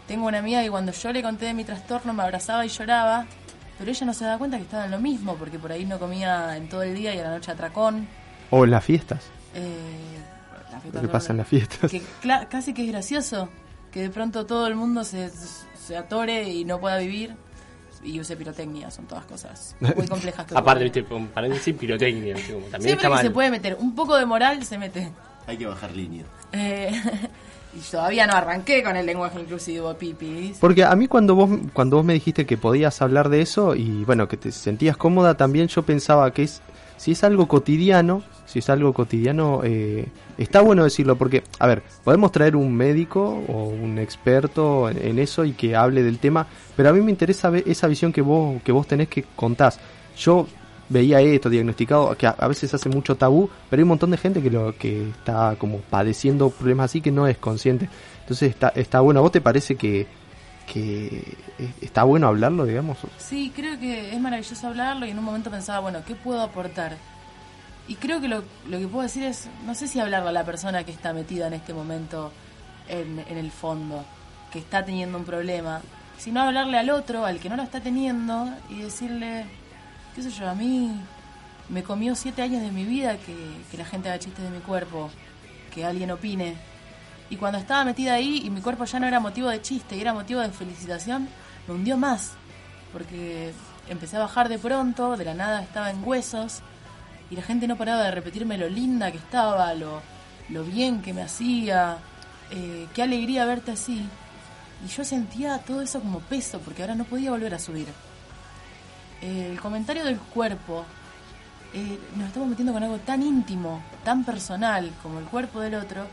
[0.09, 3.27] tengo una amiga que cuando yo le conté de mi trastorno me abrazaba y lloraba,
[3.79, 5.99] pero ella no se daba cuenta que estaba en lo mismo, porque por ahí no
[5.99, 8.09] comía en todo el día y a la noche atracón.
[8.51, 9.25] O en las fiestas.
[9.55, 9.77] Eh,
[10.73, 11.91] la fiesta Lo que pasa en las fiestas.
[11.91, 12.03] Que
[12.49, 13.51] casi que es gracioso
[13.97, 15.31] que de pronto todo el mundo se,
[15.87, 17.35] se atore y no pueda vivir
[18.03, 18.90] y use pirotecnia.
[18.90, 22.35] Son todas cosas muy complejas que Aparte, viste, con paréntesis pirotecnia.
[22.35, 23.22] también Siempre está que mal.
[23.22, 25.11] se puede meter un poco de moral, se mete.
[25.46, 26.25] Hay que bajar línea.
[26.53, 26.90] Eh,
[27.75, 30.59] y todavía no arranqué con el lenguaje inclusivo, pipis.
[30.59, 34.05] Porque a mí cuando vos cuando vos me dijiste que podías hablar de eso y
[34.05, 36.62] bueno, que te sentías cómoda, también yo pensaba que es
[36.97, 40.07] si es algo cotidiano, si es algo cotidiano, eh,
[40.39, 45.45] está bueno decirlo porque, a ver, podemos traer un médico o un experto en, eso
[45.45, 48.73] y que hable del tema, pero a mí me interesa esa visión que vos, que
[48.73, 49.79] vos tenés que contás.
[50.17, 50.47] Yo
[50.89, 54.17] veía esto diagnosticado, que a, a veces hace mucho tabú, pero hay un montón de
[54.17, 57.89] gente que lo que está como padeciendo problemas así que no es consciente.
[58.21, 59.21] Entonces está, está bueno.
[59.21, 60.07] ¿A vos te parece que,
[60.73, 61.37] que
[61.81, 62.99] está bueno hablarlo, digamos?
[63.19, 66.97] Sí, creo que es maravilloso hablarlo y en un momento pensaba, bueno, ¿qué puedo aportar?
[67.89, 70.45] Y creo que lo, lo que puedo decir es, no sé si hablarle a la
[70.45, 72.33] persona que está metida en este momento
[72.89, 74.05] en, en el fondo,
[74.51, 75.81] que está teniendo un problema,
[76.19, 79.45] sino hablarle al otro, al que no lo está teniendo, y decirle,
[80.15, 81.01] qué sé yo, a mí
[81.69, 83.37] me comió siete años de mi vida que,
[83.71, 85.11] que la gente haga chistes de mi cuerpo,
[85.73, 86.57] que alguien opine.
[87.29, 90.01] Y cuando estaba metida ahí y mi cuerpo ya no era motivo de chiste y
[90.01, 91.29] era motivo de felicitación,
[91.67, 92.33] me hundió más.
[92.93, 93.53] Porque
[93.89, 96.62] empecé a bajar de pronto, de la nada estaba en huesos
[97.31, 100.01] y la gente no paraba de repetirme lo linda que estaba, lo,
[100.49, 101.99] lo bien que me hacía,
[102.51, 104.07] eh, qué alegría verte así.
[104.85, 107.89] Y yo sentía todo eso como peso porque ahora no podía volver a subir.
[109.23, 110.85] Eh, el comentario del cuerpo,
[111.75, 116.07] eh, nos estamos metiendo con algo tan íntimo, tan personal como el cuerpo del otro.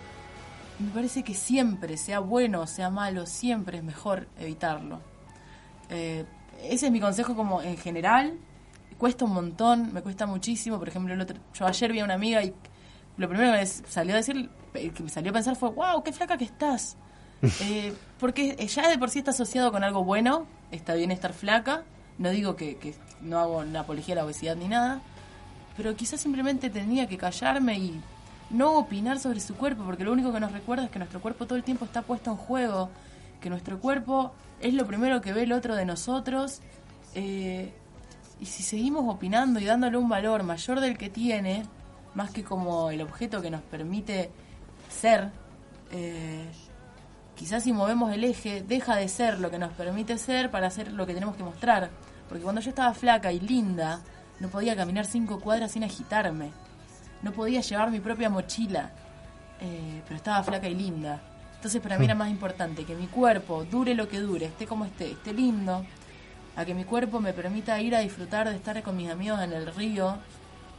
[0.79, 4.99] Me parece que siempre, sea bueno o sea malo, siempre es mejor evitarlo.
[5.89, 6.25] Eh,
[6.63, 8.33] ese es mi consejo como en general.
[8.97, 10.79] Cuesta un montón, me cuesta muchísimo.
[10.79, 12.53] Por ejemplo, el otro- yo ayer vi a una amiga y
[13.17, 16.03] lo primero que me salió a decir, eh, que me salió a pensar fue, wow,
[16.03, 16.97] qué flaca que estás.
[17.62, 21.83] Eh, porque ya de por sí está asociado con algo bueno, está bien estar flaca.
[22.17, 25.01] No digo que, que no hago una apología a la obesidad ni nada,
[25.75, 28.01] pero quizás simplemente tenía que callarme y
[28.49, 31.45] no opinar sobre su cuerpo, porque lo único que nos recuerda es que nuestro cuerpo
[31.45, 32.89] todo el tiempo está puesto en juego,
[33.41, 36.62] que nuestro cuerpo es lo primero que ve el otro de nosotros,
[37.15, 37.73] eh,
[38.39, 41.63] y si seguimos opinando y dándole un valor mayor del que tiene,
[42.13, 44.29] más que como el objeto que nos permite
[44.89, 45.32] ser,
[45.91, 46.45] eh,
[47.36, 50.91] quizás si movemos el eje, deja de ser lo que nos permite ser para ser
[50.91, 51.89] lo que tenemos que mostrar.
[52.27, 54.01] Porque cuando yo estaba flaca y linda,
[54.39, 56.51] no podía caminar cinco cuadras sin agitarme.
[57.23, 58.91] No podía llevar mi propia mochila,
[59.59, 61.19] eh, pero estaba flaca y linda.
[61.55, 64.86] Entonces para mí era más importante que mi cuerpo dure lo que dure, esté como
[64.86, 65.86] esté, esté lindo,
[66.55, 69.53] a que mi cuerpo me permita ir a disfrutar de estar con mis amigos en
[69.53, 70.17] el río,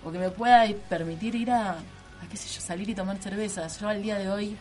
[0.05, 3.81] o que me pueda permitir ir a, a qué sé yo, salir y tomar cervezas.
[3.81, 4.57] Yo al día de hoy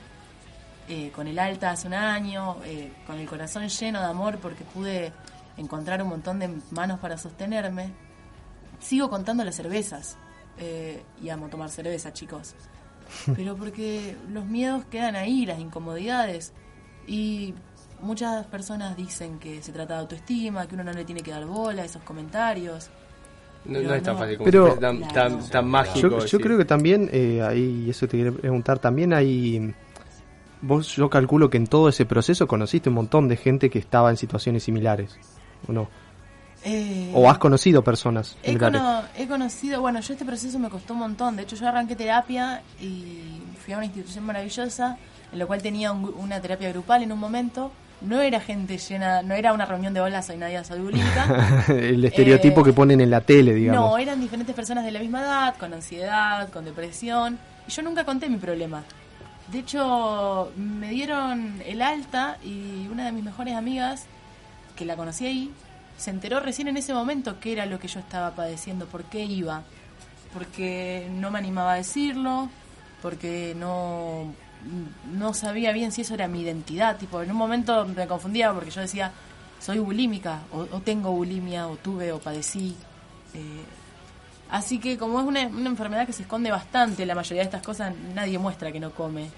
[0.89, 4.65] eh, con el alta hace un año, eh, con el corazón lleno de amor porque
[4.65, 5.13] pude
[5.55, 7.91] encontrar un montón de manos para sostenerme.
[8.81, 10.17] Sigo contando las cervezas.
[10.57, 12.55] Eh, y amo tomar cerveza, chicos.
[13.35, 16.53] Pero porque los miedos quedan ahí, las incomodidades.
[17.07, 17.53] Y
[18.01, 21.45] muchas personas dicen que se trata de autoestima, que uno no le tiene que dar
[21.45, 22.89] bola a esos comentarios.
[23.65, 24.19] No, es tan no.
[24.19, 26.25] fácil como Pero- tan, tan, mágico.
[26.25, 29.73] Yo, creo que también, eh, ahí, y eso te quería preguntar, también hay...
[30.61, 34.09] Vos yo calculo que en todo ese proceso conociste un montón de gente que estaba
[34.09, 35.17] en situaciones similares,
[35.67, 35.89] ¿o no?
[36.65, 40.93] Eh, O has conocido personas He, cono- he conocido, bueno, yo este proceso me costó
[40.93, 41.35] un montón.
[41.35, 44.97] De hecho, yo arranqué terapia y fui a una institución maravillosa
[45.31, 47.71] en la cual tenía un una terapia grupal en un momento.
[48.01, 51.63] No era gente llena, no era una reunión de hola, soy Nadia, bulímica.
[51.69, 53.91] El estereotipo Eh, que ponen en la tele, digamos.
[53.91, 57.39] no, eran diferentes personas de la misma edad, con ansiedad, con depresión.
[57.67, 58.83] Y yo nunca conté mi problema.
[59.51, 64.05] De hecho, me dieron el alta y una de mis mejores amigas,
[64.75, 65.51] que la conocí ahí,
[65.97, 69.23] se enteró recién en ese momento qué era lo que yo estaba padeciendo, por qué
[69.25, 69.63] iba.
[70.33, 72.49] Porque no me animaba a decirlo,
[73.01, 74.33] porque no,
[75.13, 76.97] no sabía bien si eso era mi identidad.
[76.97, 79.11] Tipo, en un momento me confundía porque yo decía,
[79.59, 82.75] soy bulímica, o, o tengo bulimia, o tuve, o padecí.
[83.33, 83.63] Eh,
[84.49, 87.63] así que como es una, una enfermedad que se esconde bastante, la mayoría de estas
[87.63, 89.29] cosas nadie muestra que no come.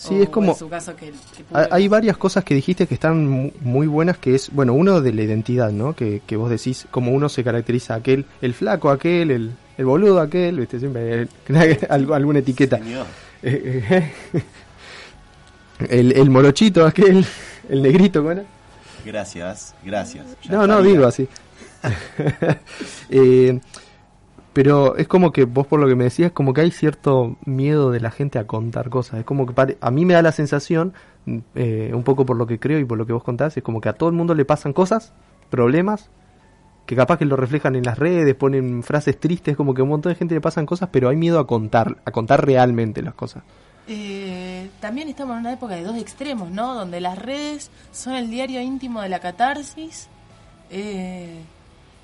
[0.00, 2.86] Sí, O- es como- o en su caso que, que Hay- varias cosas que dijiste
[2.86, 5.94] que están mu- muy buenas, que es, bueno, uno de la identidad, ¿no?
[5.94, 10.18] Que, que vos decís, como uno se caracteriza, aquel, el flaco aquel, el, el boludo
[10.20, 10.78] aquel, ¿viste?
[10.80, 12.78] Siempre hay algo- alguna etiqueta.
[13.42, 14.12] Eh, eh,
[15.90, 17.26] el, el morochito aquel,
[17.68, 18.44] el negrito, ¿cómo era?
[19.04, 20.24] Gracias, gracias.
[20.44, 20.92] Ya No, no, estaría.
[20.92, 21.28] digo así.
[23.10, 23.60] Eh,
[24.52, 27.90] pero es como que vos por lo que me decías, como que hay cierto miedo
[27.90, 29.20] de la gente a contar cosas.
[29.20, 30.92] Es como que a mí me da la sensación,
[31.54, 33.80] eh, un poco por lo que creo y por lo que vos contás, es como
[33.80, 35.12] que a todo el mundo le pasan cosas,
[35.50, 36.10] problemas,
[36.86, 39.90] que capaz que lo reflejan en las redes, ponen frases tristes, como que a un
[39.90, 43.14] montón de gente le pasan cosas, pero hay miedo a contar, a contar realmente las
[43.14, 43.44] cosas.
[43.86, 46.74] Eh, también estamos en una época de dos extremos, ¿no?
[46.74, 50.08] Donde las redes son el diario íntimo de la catarsis
[50.70, 51.40] eh,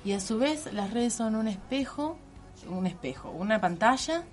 [0.05, 2.17] y a su vez las redes son un espejo
[2.69, 4.23] un espejo, una pantalla,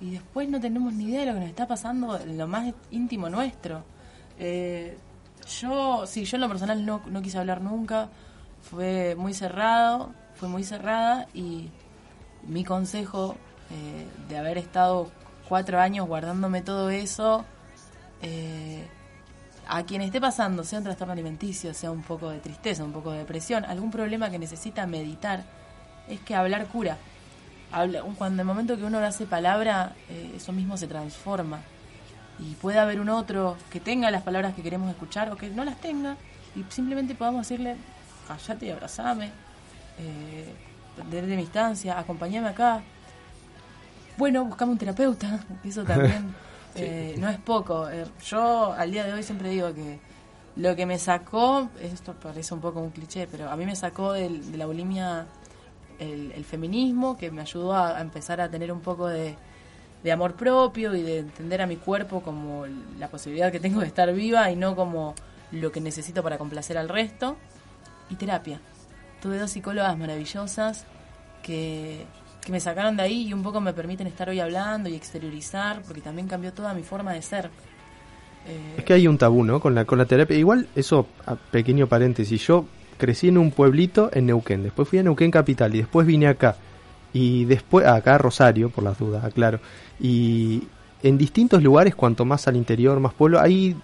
[0.00, 2.72] y después no tenemos ni idea de lo que nos está pasando en lo más
[2.90, 3.84] íntimo nuestro.
[4.38, 4.96] Eh,
[5.60, 8.08] yo, sí, yo en lo personal no, no quise hablar nunca,
[8.62, 11.70] fue muy cerrado, fue muy cerrada y
[12.46, 13.36] mi consejo
[13.70, 15.10] eh, de haber estado
[15.48, 17.44] cuatro años guardándome todo eso,
[18.22, 18.86] eh,
[19.66, 23.12] a quien esté pasando, sea un trastorno alimenticio, sea un poco de tristeza, un poco
[23.12, 25.44] de depresión, algún problema que necesita meditar,
[26.08, 26.96] es que hablar cura.
[27.72, 31.60] Habla, cuando en el momento que uno hace palabra, eh, eso mismo se transforma.
[32.38, 35.64] Y puede haber un otro que tenga las palabras que queremos escuchar o que no
[35.64, 36.16] las tenga,
[36.56, 37.76] y simplemente podamos decirle,
[38.26, 39.30] callate y abrazame,
[39.98, 40.52] eh,
[41.10, 42.80] desde mi instancia, acompáñame acá.
[44.16, 46.34] Bueno, buscame un terapeuta, eso también
[46.74, 47.88] eh, no es poco.
[47.88, 49.98] Eh, yo al día de hoy siempre digo que
[50.56, 54.12] lo que me sacó, esto parece un poco un cliché, pero a mí me sacó
[54.12, 55.26] del- de la bulimia
[56.00, 59.36] el, feminismo, que me ayudó a, empezar a tener un poco de,
[60.10, 62.64] amor propio y de entender a mi cuerpo como
[62.98, 65.14] la posibilidad que tengo de estar viva y no como
[65.52, 67.36] lo que necesito para complacer al resto.
[68.08, 68.60] Y terapia.
[69.22, 70.84] Tuve dos psicólogas maravillosas
[71.42, 72.06] que,
[72.40, 75.82] que me sacaron de ahí y un poco me permiten estar hoy hablando y exteriorizar,
[75.82, 77.50] porque también cambió toda mi forma de ser.
[78.76, 79.60] Es que hay un tabú, ¿no?
[79.60, 80.36] Con la, con la terapia.
[80.36, 82.64] Igual, eso, a pequeño paréntesis, yo
[83.00, 86.54] crecí en un pueblito en Neuquén, después fui a Neuquén Capital y después vine acá.
[87.12, 89.58] Y después, acá a Rosario, por las dudas, aclaro.
[89.98, 90.62] Y
[91.02, 93.76] en distintos lugares, cuanto más al interior, más pueblo, hay,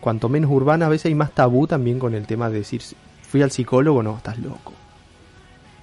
[0.00, 2.80] cuanto menos urbana, a veces hay más tabú también con el tema de decir,
[3.22, 4.72] fui al psicólogo, no, estás loco.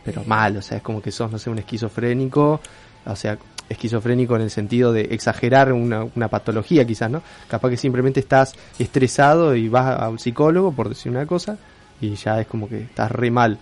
[0.03, 2.59] Pero mal, o sea, es como que sos, no sé, un esquizofrénico,
[3.05, 3.37] o sea,
[3.69, 7.21] esquizofrénico en el sentido de exagerar una, una patología quizás, ¿no?
[7.47, 11.57] Capaz que simplemente estás estresado y vas a un psicólogo, por decir una cosa,
[12.01, 13.57] y ya es como que estás re mal.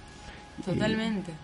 [0.66, 1.32] Totalmente.
[1.32, 1.36] Eh,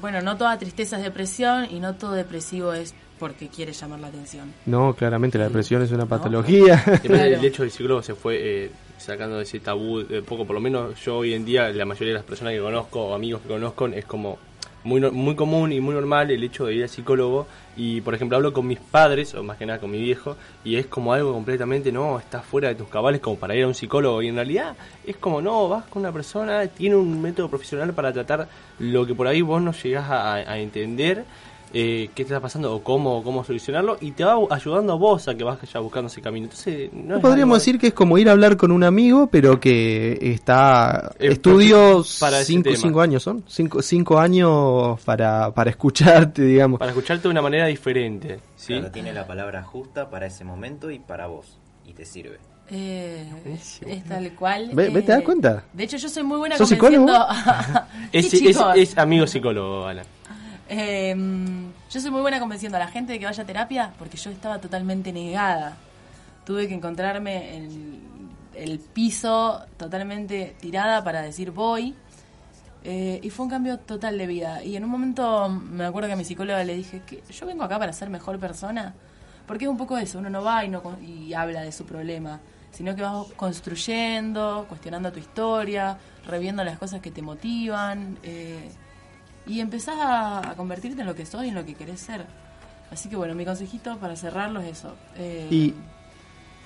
[0.00, 4.06] bueno, no toda tristeza es depresión y no todo depresivo es porque quiere llamar la
[4.08, 4.52] atención.
[4.66, 6.76] No, claramente la depresión es una patología.
[6.86, 7.30] Depende Claro.
[7.30, 10.60] del hecho del psicólogo se fue eh, sacando de ese tabú de poco, por lo
[10.60, 13.48] menos yo hoy en día, la mayoría de las personas que conozco o amigos que
[13.48, 14.38] conozco, es como
[14.84, 17.46] muy, muy común y muy normal el hecho de ir al psicólogo.
[17.76, 20.76] Y por ejemplo, hablo con mis padres, o más que nada con mi viejo, y
[20.76, 23.74] es como algo completamente, no, estás fuera de tus cabales como para ir a un
[23.74, 24.22] psicólogo.
[24.22, 24.76] Y en realidad
[25.06, 29.14] es como, no, vas con una persona, tiene un método profesional para tratar lo que
[29.14, 31.24] por ahí vos no llegás a entender
[31.72, 35.28] eh, qué te está pasando o cómo, cómo solucionarlo y te va ayudando a vos
[35.28, 36.44] a que vayas buscando ese camino.
[36.46, 39.28] Entonces, no es Podríamos algo- decir que es como ir a hablar con un amigo,
[39.28, 41.12] pero que está...
[41.18, 43.44] Eh, estudios para cinco, cinco años, ¿son?
[43.46, 46.78] Cinco, cinco años para, para escucharte, digamos.
[46.78, 48.40] para escucharte de una manera diferente.
[48.56, 48.74] ¿sí?
[48.74, 51.56] Claro, tiene la palabra justa para ese momento y para vos.
[51.86, 52.38] Y te sirve.
[52.72, 54.70] Eh, es tal cual.
[54.72, 55.64] Ve- ve, eh, ¿te das cuenta?
[55.72, 57.12] De hecho, yo soy muy buena ¿Sos convenciendo...
[57.12, 57.86] psicólogo?
[58.12, 58.72] Es, Sí, es, chicos.
[58.76, 60.06] es amigo psicólogo, Alan.
[60.72, 61.16] Eh,
[61.90, 64.30] yo soy muy buena convenciendo a la gente de que vaya a terapia porque yo
[64.30, 65.76] estaba totalmente negada.
[66.46, 68.00] Tuve que encontrarme en
[68.54, 71.96] el piso totalmente tirada para decir voy.
[72.84, 74.62] Eh, y fue un cambio total de vida.
[74.62, 77.64] Y en un momento me acuerdo que a mi psicóloga le dije que yo vengo
[77.64, 78.94] acá para ser mejor persona.
[79.48, 82.38] Porque es un poco eso, uno no va y, no, y habla de su problema,
[82.70, 88.16] sino que vas construyendo, cuestionando tu historia, reviendo las cosas que te motivan.
[88.22, 88.70] eh,
[89.50, 92.24] y empezás a, a convertirte en lo que soy, en lo que querés ser.
[92.90, 94.94] Así que bueno, mi consejito para cerrarlo es eso.
[95.16, 95.74] eh, Y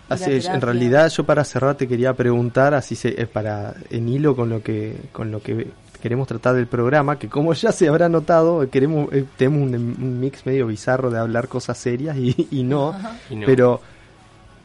[0.08, 4.08] así es, en realidad yo para cerrar te quería preguntar, así se, eh, para en
[4.08, 5.68] hilo con lo que con lo que
[6.02, 10.20] queremos tratar del programa, que como ya se habrá notado, queremos eh, tenemos un, un
[10.20, 12.94] mix medio bizarro de hablar cosas serias y, y no,
[13.30, 13.46] Y no.
[13.46, 13.80] pero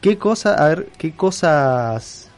[0.02, 2.28] qué cosa, a ver, qué cosas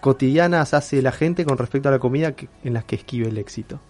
[0.00, 3.36] cotidianas hace la gente con respecto a la comida que- en las que esquive el
[3.38, 3.80] éxito.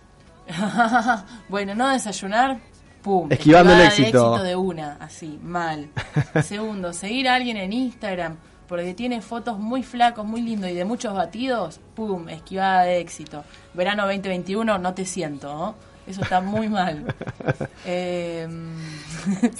[1.49, 2.59] bueno, no desayunar,
[3.03, 3.29] pum.
[3.31, 4.43] Esquivando el éxito.
[4.43, 5.89] de una, así, mal.
[6.43, 8.37] Segundo, seguir a alguien en Instagram
[8.71, 13.43] porque tiene fotos muy flacos, muy lindos y de muchos batidos, pum, esquivada de éxito.
[13.75, 15.75] Verano 2021, no te siento, ¿no?
[16.11, 17.05] Eso está muy mal.
[17.87, 18.47] Eh,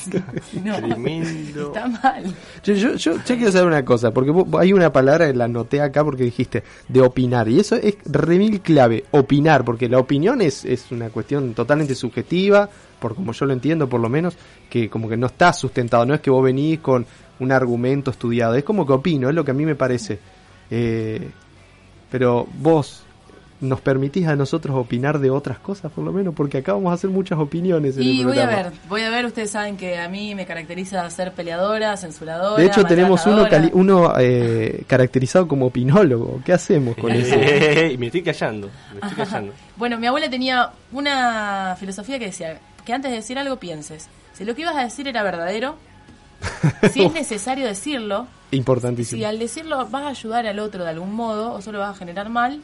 [0.51, 1.67] sí, no, Tremendo.
[1.69, 2.25] Está mal.
[2.63, 5.45] Yo, yo, yo, yo quiero saber una cosa, porque vos- hay una palabra que la
[5.45, 10.41] anoté acá porque dijiste de opinar, y eso es remil clave, opinar, porque la opinión
[10.43, 14.37] es, es una cuestión totalmente subjetiva, por como yo lo entiendo por lo menos,
[14.69, 17.07] que como que no está sustentado, no es que vos venís con
[17.41, 20.19] un argumento estudiado, es como que opino, es lo que a mí me parece.
[20.71, 21.31] Eh,
[22.11, 23.05] pero vos
[23.61, 26.95] nos permitís a nosotros opinar de otras cosas, por lo menos, porque acá vamos a
[26.95, 28.63] hacer muchas opiniones en Y el voy a programa.
[28.71, 32.61] ver, voy a ver, ustedes saben que a mí me caracteriza ser peleadora, censuradora.
[32.61, 36.41] De hecho, tenemos uno, cali- uno eh, caracterizado como opinólogo.
[36.45, 37.35] ¿Qué hacemos con eso?
[37.37, 38.71] y me estoy callando.
[38.95, 39.53] Me estoy callando.
[39.77, 44.09] Bueno, mi abuela tenía una filosofía que decía que antes de decir algo pienses.
[44.33, 45.77] Si lo que ibas a decir era verdadero,
[46.93, 49.19] si es necesario decirlo, Importantísimo.
[49.19, 51.99] si al decirlo vas a ayudar al otro de algún modo o solo vas a
[51.99, 52.61] generar mal,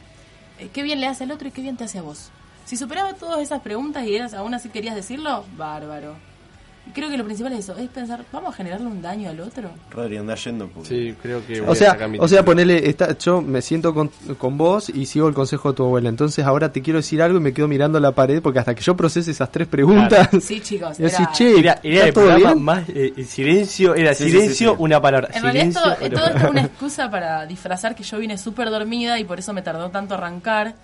[0.73, 2.31] qué bien le hace al otro y qué bien te hace a vos.
[2.65, 6.17] Si superabas todas esas preguntas y eras, aún así querías decirlo, bárbaro.
[6.87, 9.41] Y creo que lo principal es eso, es pensar, ¿vamos a generarle un daño al
[9.41, 9.71] otro?
[9.91, 10.69] Rodri, anda yendo.
[10.69, 14.11] porque- Sí, creo que voy O sea, o sea, ponele, está, yo me siento con,
[14.39, 16.09] con vos y sigo el consejo de tu abuela.
[16.09, 18.83] Entonces ahora te quiero decir algo y me quedo mirando la pared porque hasta que
[18.83, 20.99] yo procese esas tres preguntas, Sí, chicos.
[21.01, 22.65] era- che, Era, era ¿está el todo programa bien?
[22.65, 24.83] más eh, eh, silencio, era Sí, silencio, sí, sí.
[24.83, 25.29] una palabra.
[25.35, 28.39] En realidad silencio, esto, una todo esto es una excusa para disfrazar que yo vine
[28.39, 30.75] súper dormida y por eso me tardó tanto arrancar.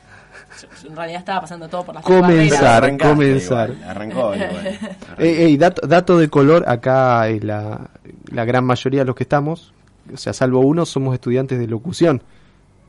[0.60, 2.98] Yo- En realidad estaba pasando todo por las tres Comenzar.
[2.98, 3.70] comenzar.
[3.70, 4.78] igual, arrancó igual.
[5.18, 7.90] Ey, ey, dato, dato de color, acá eh, la,
[8.30, 9.72] la gran mayoría de los que estamos,
[10.12, 12.22] o sea, salvo uno, somos estudiantes de locución.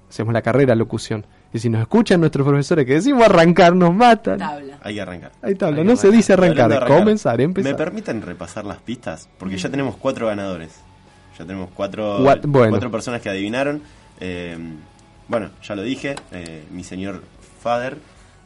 [0.10, 1.26] Hacemos la carrera locución.
[1.54, 4.38] Y si nos escuchan nuestros profesores que decimos arrancar, nos matan.
[4.40, 4.78] Tabla.
[4.82, 5.32] Hay que arrancar.
[5.42, 7.76] Hay que no se dice arrancar, comenzar, ¿Me empezar.
[7.76, 9.28] permiten repasar las pistas?
[9.40, 10.72] Porque ya tenemos cuatro ganadores.
[11.38, 12.72] Ya tenemos cuatro, What- bueno.
[12.72, 13.82] cuatro personas que adivinaron.
[14.20, 14.56] Eh,
[15.28, 16.16] bueno, ya lo dije.
[16.32, 17.22] eh, mi señor
[17.64, 17.98] Father,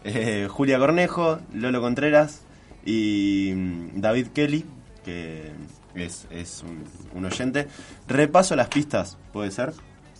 [0.03, 2.41] eh, Julia Cornejo, Lolo Contreras
[2.85, 4.63] y mm, David Kelly,
[5.03, 5.51] que
[5.95, 6.83] es, es un,
[7.15, 7.67] un oyente.
[8.07, 9.73] Repaso las pistas, puede ser.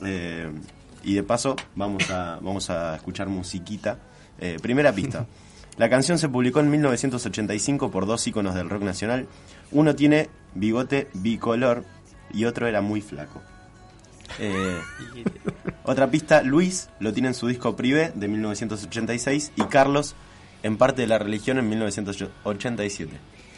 [0.03, 0.51] Eh,
[1.03, 3.99] y de paso vamos a, vamos a escuchar musiquita.
[4.39, 5.27] Eh, primera pista.
[5.77, 9.27] La canción se publicó en 1985 por dos íconos del rock nacional.
[9.71, 11.85] Uno tiene bigote bicolor
[12.33, 13.43] y otro era muy flaco.
[14.39, 14.79] Eh,
[15.87, 20.15] otra pista, Luis lo tiene en su disco Privé de 1986 y Carlos
[20.63, 23.11] en parte de la religión en 1987.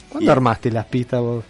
[0.10, 1.44] ¿Cuándo Y- armaste las pistas vos?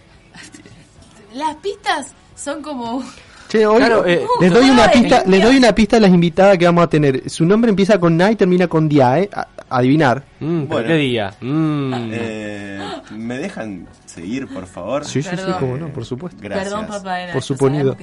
[1.34, 3.04] Las pistas son como...
[3.48, 6.56] Che, hoy Claro, eh, les doy una pista, les doy una pista a las invitadas
[6.56, 7.28] que vamos a tener.
[7.28, 9.28] Su nombre empieza con Na y termina con Dia, ¿eh?
[9.70, 10.24] Adivinar.
[10.40, 10.88] Mm, Bueno.
[10.88, 11.34] ¿Qué día?
[11.40, 11.92] Mm.
[12.12, 12.80] Eh,
[13.12, 15.04] ¿Me dejan seguir, por favor?
[15.04, 16.38] Sí, sí, sí, cómo no, por supuesto.
[16.42, 16.68] Gracias.
[16.68, 17.20] Perdón, papá.
[17.20, 17.96] era Por suponido.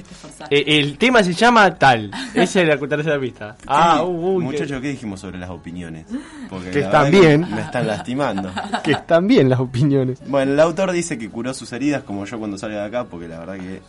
[0.50, 2.10] Eh, el tema se llama tal.
[2.34, 3.56] Esa es la tercera pista.
[3.66, 6.06] Ah, Sí, uy, Muchachos, ¿qué dijimos sobre las opiniones?
[6.48, 7.46] Porque Que la están bien.
[7.54, 8.50] Me están lastimando.
[8.82, 10.20] Que están bien las opiniones.
[10.26, 13.28] Bueno, el autor dice que curó sus heridas, como yo cuando salga de acá, porque
[13.28, 13.80] la verdad que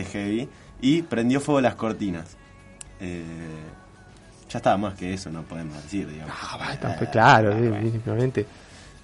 [0.00, 0.48] es heavy.
[0.80, 2.36] Y prendió fuego las cortinas.
[3.00, 3.22] Eh,
[4.48, 6.34] ya estaba más que eso, no podemos decir, digamos.
[6.72, 8.46] Está, pues, claro, eh, definitivamente.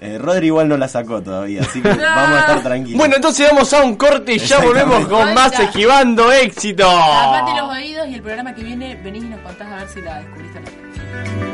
[0.01, 2.99] Eh, Rodri igual no la sacó todavía, así que vamos a estar tranquilos.
[2.99, 5.63] Bueno, entonces vamos a un corte y ya volvemos con más Basta.
[5.65, 6.85] esquivando éxito.
[6.85, 10.01] Tapate los oídos y el programa que viene venís y nos contás a ver si
[10.03, 11.54] la descubriste o no.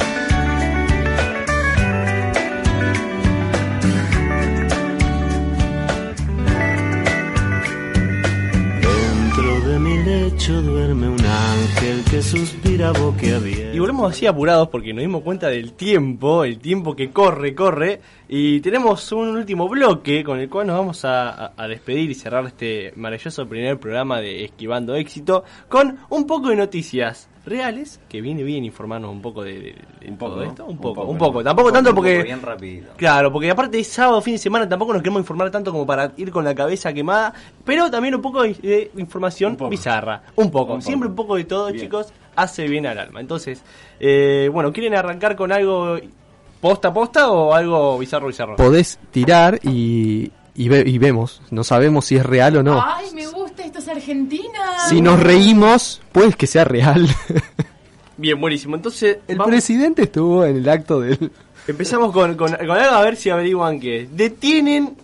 [13.73, 18.01] Y volvemos así apurados porque nos dimos cuenta del tiempo, el tiempo que corre, corre.
[18.27, 22.93] Y tenemos un último bloque con el cual nos vamos a despedir y cerrar este
[22.95, 28.63] maravilloso primer programa de Esquivando Éxito con un poco de noticias reales que viene bien
[28.63, 30.65] informarnos un poco de, de- de Un poco, todo esto.
[30.65, 31.43] Un Un poco, poco, un poco.
[31.43, 32.23] Tampoco tanto Un poco porque...
[32.23, 32.91] Bien rapidito.
[32.97, 36.11] Claro, porque aparte es sábado, fin de semana, tampoco nos queremos informar tanto como para
[36.17, 37.33] ir con la cabeza quemada,
[37.65, 39.69] pero también un poco de, de información Un poco.
[39.71, 40.21] bizarra.
[40.35, 41.35] Un poco, Un siempre un poco.
[41.35, 41.85] de todo, Bien.
[41.85, 43.19] chicos, hace bien al alma.
[43.21, 43.61] Entonces,
[43.99, 45.97] eh, bueno, ¿quieren arrancar con algo
[46.59, 48.55] ¿Posta posta o algo bizarro bizarro?
[48.55, 51.41] Podés tirar y, y, ve- y vemos.
[51.49, 52.79] No sabemos si es real o no.
[52.85, 53.40] Ay, me gusta,
[53.81, 54.79] es Argentina.
[54.89, 57.07] Si nos reímos, puede que sea real.
[58.17, 58.75] Bien, buenísimo.
[58.75, 61.31] Entonces, El vamos- presidente estuvo en el acto del...
[61.67, 64.01] empezamos con, con, con algo a ver si averiguan qué.
[64.01, 64.15] es.
[64.15, 64.95] Detienen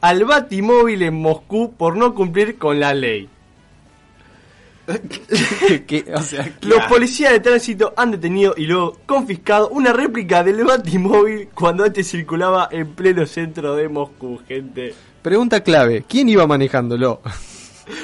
[0.00, 3.28] al Batimóvil en Moscú por no cumplir con la ley.
[5.86, 10.64] que, o sea, Los policías de tránsito han detenido y luego confiscado una réplica del
[10.64, 14.94] Batimóvil cuando antes circulaba en pleno centro de Moscú, gente.
[15.22, 17.20] Pregunta clave, ¿quién iba manejándolo?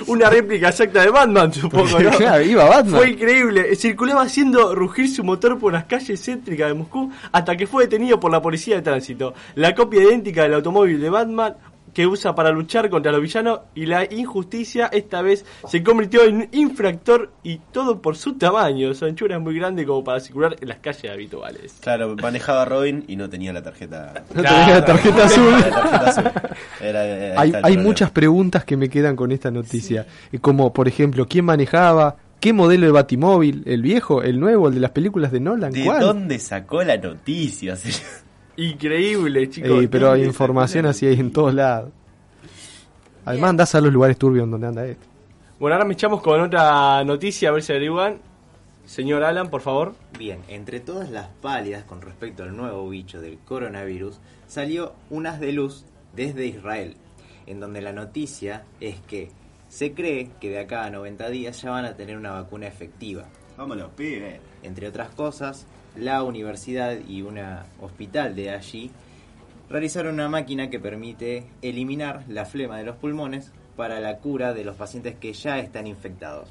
[0.06, 2.10] Una réplica exacta de Batman, supongo, ¿no?
[2.18, 2.96] Claro, iba Batman.
[2.96, 3.74] Fue increíble.
[3.76, 8.20] Circulaba haciendo rugir su motor por las calles céntricas de Moscú hasta que fue detenido
[8.20, 9.34] por la policía de tránsito.
[9.54, 11.54] La copia idéntica del automóvil de Batman
[11.92, 16.48] que usa para luchar contra los villanos y la injusticia esta vez se convirtió en
[16.52, 18.94] infractor y todo por su tamaño.
[18.94, 21.74] Su anchura es muy grande como para circular en las calles habituales.
[21.80, 24.14] Claro, manejaba Robin y no tenía la tarjeta.
[24.34, 25.50] No tenía la tarjeta azul.
[25.52, 26.24] La tarjeta azul.
[26.80, 30.06] Era- hay hay muchas preguntas que me quedan con esta noticia.
[30.40, 32.16] Como, por ejemplo, ¿quién manejaba?
[32.40, 33.62] ¿Qué modelo de batimóvil?
[33.66, 34.22] ¿El viejo?
[34.22, 34.66] ¿El nuevo?
[34.68, 35.70] ¿El de las películas de Nolan?
[35.72, 36.00] ¿De ¿Cuál?
[36.00, 37.76] dónde sacó la noticia?
[38.56, 39.70] Increíble, chicos.
[39.70, 41.90] Ey, pero hay ¿dónde información así ahí en todos lados.
[43.24, 45.06] Además andás a los lugares turbios donde anda esto.
[45.58, 48.18] Bueno, ahora me echamos con otra noticia, a ver si averiguan.
[48.84, 49.94] Señor Alan, por favor.
[50.18, 55.52] Bien, entre todas las pálidas con respecto al nuevo bicho del coronavirus, salió unas de
[55.52, 55.84] luz
[56.14, 56.96] desde Israel,
[57.46, 59.30] en donde la noticia es que
[59.68, 63.24] se cree que de acá a 90 días ya van a tener una vacuna efectiva.
[63.56, 64.40] Vámonos, pibe.
[64.64, 65.66] Entre otras cosas,
[65.96, 67.38] la universidad y un
[67.80, 68.90] hospital de allí
[69.68, 74.64] realizaron una máquina que permite eliminar la flema de los pulmones para la cura de
[74.64, 76.48] los pacientes que ya están infectados.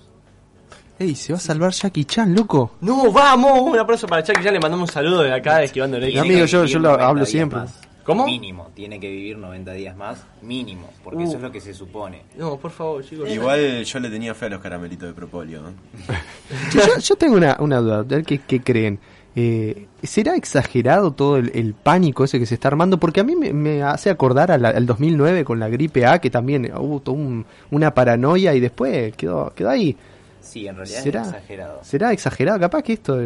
[0.97, 2.73] Ey, se va a salvar Jackie Chan, loco.
[2.81, 3.59] No, vamos.
[3.61, 4.43] Un aplauso para Chucky.
[4.43, 7.25] Ya le mandamos un saludo de acá de Esquivando el amigo, yo, lo 90 hablo
[7.25, 7.59] siempre.
[7.59, 7.79] más.
[8.03, 8.25] ¿Cómo?
[8.25, 11.27] Mínimo, tiene que vivir 90 días más, mínimo, porque Uh.
[11.27, 12.23] eso es lo que se supone.
[12.35, 13.29] No, por favor, chicos.
[13.29, 15.69] Igual yo le tenía fe a los caramelitos de propóleo.
[15.69, 15.73] ¿eh?
[16.73, 18.99] Yo, yo- yo tengo una, una duda, a ver qué, qué creen.
[19.35, 22.99] Eh, ¿Será exagerado todo el, el pánico ese que se está armando?
[22.99, 26.19] Porque a mí me, me hace acordar a la- al 2009 con la gripe A,
[26.19, 29.95] que también hubo toda un- una paranoia y después quedó, quedó ahí.
[30.41, 31.21] Sí, en realidad ¿Será?
[31.21, 31.79] es exagerado.
[31.83, 32.59] ¿Será exagerado?
[32.59, 33.17] Capaz que esto...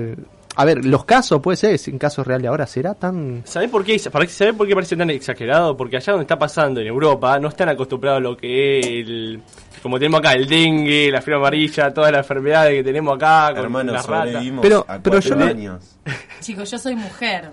[0.56, 3.42] eh, A ver, los casos, puede ser, en casos reales ahora, ¿será tan...?
[3.46, 3.98] ¿Sabés por qué?
[4.00, 5.76] ¿Sabés por qué parece tan exagerado?
[5.78, 9.42] Porque allá donde está pasando, en Europa, no están acostumbrados a lo que es el...
[9.84, 13.66] Como tenemos acá, el dengue, la fiebre amarilla, todas las enfermedades que tenemos acá, con
[13.66, 14.44] Hermano, las ratas.
[14.60, 15.98] Pero- a pero yo no- años.
[16.42, 17.52] Chicos, yo soy mujer.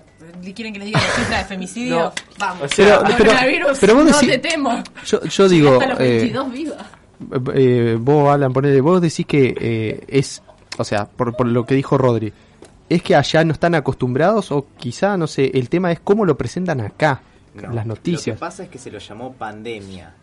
[0.55, 1.95] ¿Quieren que les diga la cifra de femicidio?
[1.99, 2.13] No.
[2.39, 2.63] Vamos.
[2.63, 4.83] O sea, Pero- Coronavirus, pero vos no decís- te temo.
[5.05, 5.73] Yo, yo digo...
[5.73, 6.75] Hasta los eh, 22 viva.
[7.53, 10.41] eh, vos, Alan, ponele, vos decís que eh, es,
[10.79, 12.33] o sea, por, por lo que dijo Rodri,
[12.95, 16.37] ¿es que allá no están acostumbrados o quizá, no sé, el tema es cómo lo
[16.37, 17.21] presentan acá,
[17.55, 18.35] No, las Lo noticias?
[18.35, 20.15] que pasa es que se lo llamó pandemia.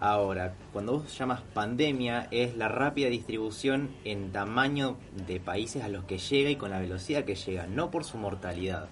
[0.00, 6.04] Ahora, cuando vos llamas pandemia es la rápida distribución en tamaño de países a los
[6.04, 8.86] que llega y con la velocidad que llega, no por su mortalidad.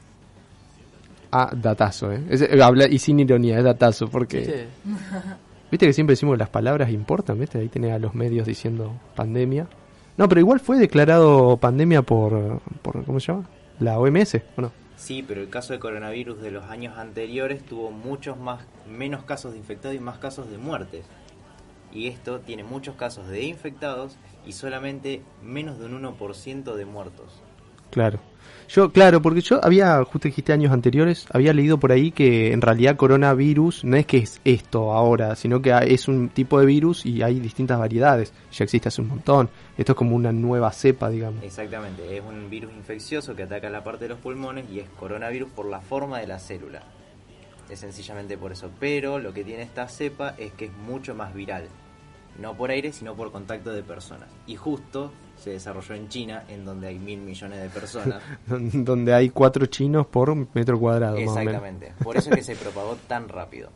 [1.30, 2.22] Ah, datazo, ¿eh?
[2.28, 4.66] Es- eh, habla, y sin ironía, es datazo, porque...
[5.70, 7.58] Viste que siempre decimos que las palabras importan, ¿viste?
[7.58, 9.66] Ahí tenés a los medios diciendo pandemia.
[10.16, 13.48] No, pero igual fue declarado pandemia por, por ¿cómo se llama?
[13.80, 14.72] La OMS, ¿o no?
[14.96, 19.52] Sí, pero el caso de coronavirus de los años anteriores tuvo muchos más, menos casos
[19.52, 21.04] de infectados y más casos de muertes.
[21.92, 27.42] Y esto tiene muchos casos de infectados y solamente menos de un 1% de muertos.
[27.90, 28.20] Claro.
[28.68, 32.60] Yo, claro, porque yo había, justo dijiste años anteriores, había leído por ahí que en
[32.60, 37.06] realidad coronavirus no es que es esto ahora, sino que es un tipo de virus
[37.06, 38.32] y hay distintas variedades.
[38.50, 39.50] Ya existe hace un montón.
[39.78, 41.44] Esto es como una nueva cepa, digamos.
[41.44, 45.50] Exactamente, es un virus infeccioso que ataca la parte de los pulmones y es coronavirus
[45.50, 46.82] por la forma de la célula.
[47.70, 48.70] Es sencillamente por eso.
[48.80, 51.68] Pero lo que tiene esta cepa es que es mucho más viral.
[52.40, 54.28] No por aire, sino por contacto de personas.
[54.46, 55.12] Y justo
[55.46, 58.20] se desarrolló en China, en donde hay mil millones de personas.
[58.48, 61.16] Donde hay cuatro chinos por metro cuadrado.
[61.18, 61.92] Exactamente.
[62.02, 63.70] Por eso es que se propagó tan rápido.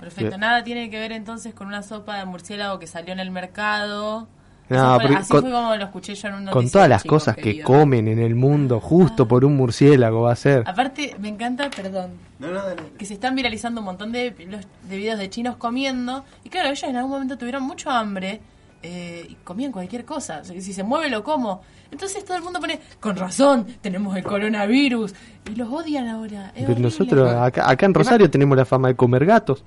[0.00, 0.30] Perfecto.
[0.30, 0.40] Bien.
[0.40, 4.26] Nada tiene que ver entonces con una sopa de murciélago que salió en el mercado.
[4.68, 7.04] No, fue- porque así con- fue como lo escuché yo en un Con todas las
[7.04, 10.64] cosas que comen en el mundo, justo por un murciélago va a ser.
[10.66, 12.10] Aparte, me encanta, perdón,
[12.40, 12.82] No, no, dale.
[12.98, 16.24] que se están viralizando un montón de, los- de videos de chinos comiendo.
[16.42, 18.40] Y claro, ellos en algún momento tuvieron mucho hambre
[18.86, 20.44] eh, y comían cualquier cosa.
[20.44, 21.62] Si se mueve, lo como.
[21.90, 25.14] Entonces todo el mundo pone, con razón, tenemos el coronavirus.
[25.50, 26.52] Y los odian ahora.
[26.54, 29.64] Es Pero nosotros acá, acá en Rosario tenemos la fama de comer gatos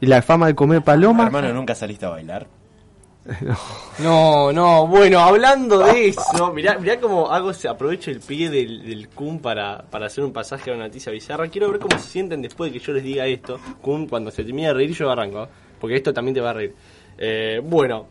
[0.00, 1.26] y la fama de comer paloma.
[1.26, 2.48] Hermano, ¿nunca saliste a bailar?
[4.00, 8.84] No, no, bueno, hablando de eso, mirá, mirá cómo hago, se aprovecho el pie del,
[8.84, 11.46] del Kun para, para hacer un pasaje a una noticia bizarra.
[11.46, 13.60] Quiero ver cómo se sienten después de que yo les diga esto.
[13.80, 15.46] Kun, cuando se termine de reír, yo arranco,
[15.80, 16.74] porque esto también te va a reír.
[17.18, 18.08] Eh, bueno,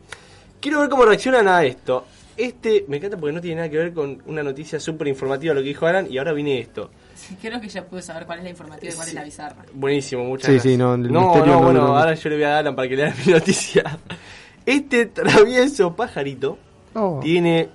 [0.62, 2.06] quiero ver cómo reaccionan a esto.
[2.38, 5.62] Este me encanta porque no tiene nada que ver con una noticia súper informativa lo
[5.62, 6.90] que dijo Alan y ahora viene esto.
[7.14, 9.66] Sí, creo que ya pude saber cuál es la informativa y cuál es la bizarra.
[9.74, 10.72] Buenísimo, muchas Sí, gracias.
[10.74, 12.76] sí, no, el no, misterio no, no bueno, lo- ahora yo le voy a Alan
[12.76, 14.00] para que lea mi noticia.
[14.66, 16.58] Este travieso pajarito
[16.94, 17.20] Oh.
[17.24, 17.70] tiene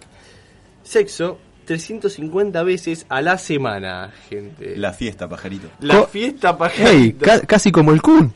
[0.82, 4.76] sexo 350 veces a la semana, gente.
[4.76, 5.68] La fiesta, pajarito.
[5.80, 7.24] La Co- fiesta pajarito.
[7.24, 8.32] ca- casi como el Kun.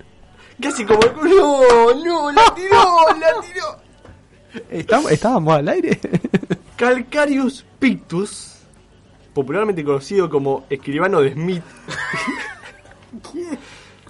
[0.60, 1.30] Casi como el culo.
[1.30, 3.79] No, no, la tiró, la tiró.
[4.70, 6.00] Estábamos, estábamos al aire.
[6.76, 8.54] Calcarius pictus,
[9.34, 11.62] popularmente conocido como escribano de Smith,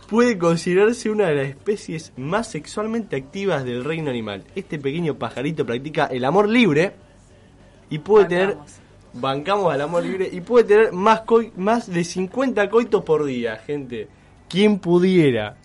[0.08, 4.44] puede considerarse una de las especies más sexualmente activas del reino animal.
[4.54, 6.92] Este pequeño pajarito practica el amor libre
[7.90, 8.72] y puede tener Bancamos.
[9.14, 13.56] bancamos al amor libre y puede tener más coi- más de 50 coitos por día,
[13.58, 14.08] gente.
[14.48, 15.56] ¿Quién pudiera?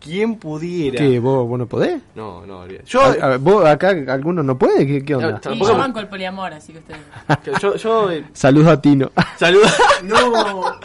[0.00, 0.96] ¿Quién pudiera?
[0.98, 2.00] ¿Qué, vos, vos no podés?
[2.14, 2.86] No, no, olvídate.
[2.86, 4.86] Yo, A- a- ¿Vos acá alguno no puede?
[4.86, 5.40] ¿Qué, qué onda?
[5.44, 7.00] No, Y yo banco el poliamor, así que ustedes.
[7.60, 9.10] yo, yo eh, Saludos a Tino.
[9.36, 9.70] Saluda.
[10.04, 10.80] No.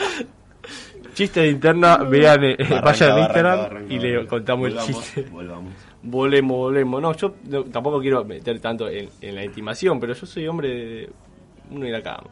[1.14, 5.22] Chiste de interna, vean, eh, vayan a Instagram y le contamos el chiste.
[5.32, 5.72] Volvamos.
[6.04, 7.02] Volvemos, volvemos.
[7.02, 10.68] No, yo no, tampoco quiero meter tanto en, en la intimación, pero yo soy hombre
[10.70, 11.10] de
[11.72, 12.26] uno y la cama.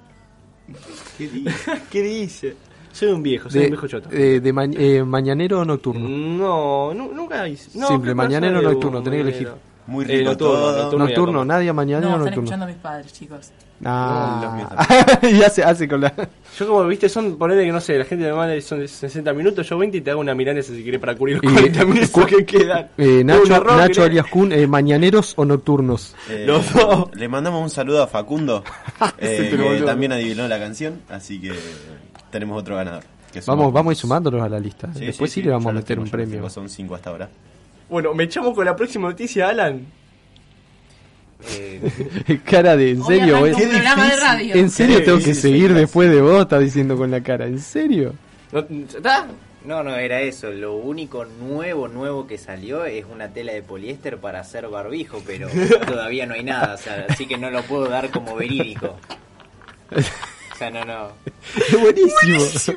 [1.18, 1.72] ¿Qué dice?
[1.90, 2.56] ¿Qué dice?
[2.94, 4.10] Soy un viejo, soy De, un viejo choto.
[4.12, 6.08] eh, de ma- eh, mañanero o nocturno.
[6.08, 7.78] No, nu- nunca hice.
[7.78, 9.04] No, Simple, ¿qué mañanero o de nocturno?
[9.04, 9.52] Tenés que elegir.
[9.86, 10.78] Muy Eh, rico nocturno, todo.
[10.84, 11.06] nocturno.
[11.06, 12.44] Nocturno, nadie mañanero No, o están nocturno.
[12.46, 13.52] escuchando a mis padres, chicos.
[13.84, 14.39] Ah.
[14.39, 14.70] No, los míos
[15.41, 16.14] y hace, hace con la.
[16.58, 19.68] Yo como viste, son, ponele que no sé, la gente normal son de 60 minutos,
[19.68, 22.26] yo 20 y te hago una milanesa si querés para cubrir los Y- 40 minutos
[22.28, 22.89] que quedan.
[22.98, 26.16] Eh, Nacho, arroz, Nacho alias Kun, eh, mañaneros o nocturnos.
[26.30, 27.10] Eh, Los dos.
[27.16, 28.64] Le mandamos un saludo a Facundo,
[29.18, 31.52] eh, que también adivinó la canción, así que
[32.34, 33.04] tenemos otro ganador.
[33.32, 34.90] que Vamos, vamos a ir sumándolos a la lista.
[34.94, 36.36] Sí, Después sí, sí, le vamos a meter tengo, un premio.
[36.36, 37.30] tengo, Son cinco hasta ahora.
[37.90, 39.86] Bueno, me echamos con la próxima noticia, Alan.
[41.52, 44.56] Eh, cara de, en serio, un programa de radio.
[44.56, 46.42] ¿En serio Qué tengo que seguir después de vos?
[46.42, 47.46] Está diciendo con la cara.
[47.46, 48.14] ¿En serio?
[48.52, 49.28] ¿No- ¿Está?
[49.66, 50.52] no, no, era eso.
[50.52, 55.48] Lo único nuevo, nuevo que salió es una tela de poliéster para hacer barbijo, pero
[55.88, 58.96] todavía no hay nada, o sea, así que no lo puedo dar como verídico.
[60.72, 61.09] No, no.
[61.55, 62.43] Es buenísimo.
[62.43, 62.72] Es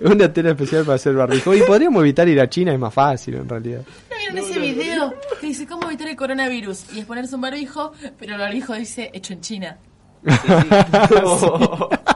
[0.00, 1.54] Una tela especial para hacer barbijo.
[1.54, 3.82] Y podríamos evitar ir a China, es más fácil en realidad.
[4.10, 6.92] ¿No vieron ese video que dice cómo evitar el coronavirus?
[6.94, 9.78] Y es ponerse un barbijo, pero el barbijo dice hecho en China.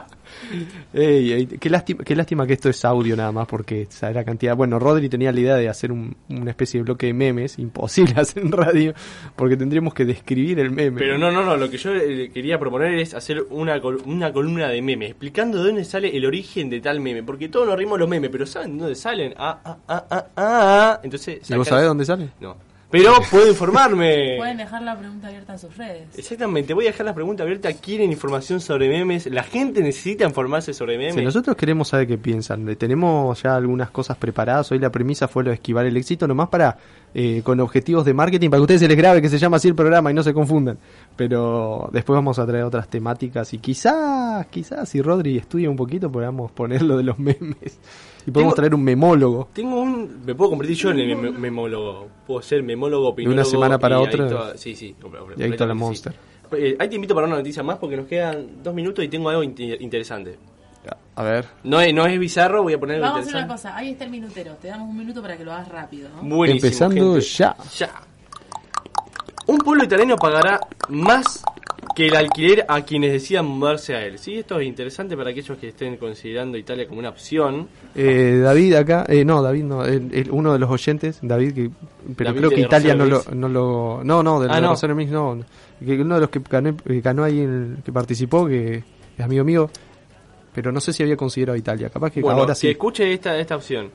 [0.93, 4.23] Ey, ey, qué, lástima, qué lástima que esto es audio nada más, porque sabe la
[4.23, 4.55] cantidad.
[4.55, 8.13] Bueno, Rodri tenía la idea de hacer un- una especie de bloque de memes, imposible
[8.17, 8.93] hacer en radio,
[9.35, 10.97] porque tendríamos que describir el meme.
[10.99, 14.31] Pero no, no, no, lo que yo eh, quería proponer es hacer una, col- una
[14.31, 17.77] columna de memes, explicando de dónde sale el origen de tal meme, porque todos nos
[17.77, 19.33] rimos los memes, pero ¿saben de dónde salen?
[19.37, 20.99] Ah, ah, ah, ah, ah.
[21.03, 22.29] Entonces, ¿Y vos sabés dónde sale?
[22.39, 22.55] No.
[22.91, 24.35] Pero puedo informarme.
[24.37, 26.07] Pueden dejar la pregunta abierta en sus redes.
[26.17, 27.71] Exactamente, voy a dejar la pregunta abierta.
[27.73, 29.25] ¿Quieren información sobre memes?
[29.27, 31.23] ¿La gente necesita informarse sobre memes?
[31.23, 34.71] Nosotros queremos saber qué piensan, le tenemos ya algunas cosas preparadas.
[34.71, 36.77] Hoy la premisa fue lo de esquivar el éxito, nomás para
[37.13, 39.57] eh, con objetivos de marketing, para que a ustedes se les grabe que se llama
[39.57, 40.77] así el programa y no se confundan.
[41.15, 46.11] Pero después vamos a traer otras temáticas y quizás, quizás si Rodri estudia un poquito,
[46.11, 47.79] podamos poner lo de los memes.
[48.27, 49.49] Y podemos Tengo- traer un memólogo.
[49.53, 50.21] Tengo un.
[50.25, 52.07] Me puedo convertir yo en el mem- memólogo.
[52.25, 53.49] Puedo ser memólogo, De una opinólogo.
[53.49, 54.23] semana para otra.
[54.25, 54.95] adicto sí, sí.
[55.37, 56.13] Y adicto a la Monster.
[56.13, 56.17] sí.
[56.57, 59.29] Eh, ahí te invito para una noticia más porque nos quedan dos minutos y tengo
[59.29, 60.37] algo inte- interesante.
[61.17, 61.45] A ver.
[61.63, 64.03] No es, no es bizarro, voy a poner Vamos a hacer una cosa, ahí está
[64.03, 64.53] el minutero.
[64.61, 66.21] Te damos un minuto para que lo hagas rápido, ¿no?
[66.35, 67.21] Buenísimo, Empezando gente.
[67.21, 67.55] ya.
[67.77, 67.91] Ya.
[69.47, 71.43] Un pueblo italiano pagará más
[71.95, 74.17] que el alquiler a quienes decidan mudarse a él.
[74.17, 77.67] Sí, esto es interesante para aquellos que estén considerando Italia como una opción.
[77.93, 81.69] Eh, David acá, eh, no, David no, el- el- uno de los oyentes, David, que,
[82.17, 84.61] pero David creo que de Italia no lo, no lo, no, no, de Ah, la
[84.61, 84.69] no.
[84.71, 85.39] Rosario Mix, no,
[85.79, 88.83] que uno de los que ganó, que ganó ahí, el- que participó, que
[89.17, 89.69] es amigo mío,
[90.53, 92.69] pero no sé si había considerado Italia, capaz que Bueno, ahora que sí.
[92.69, 93.89] escuche esta, esta opción.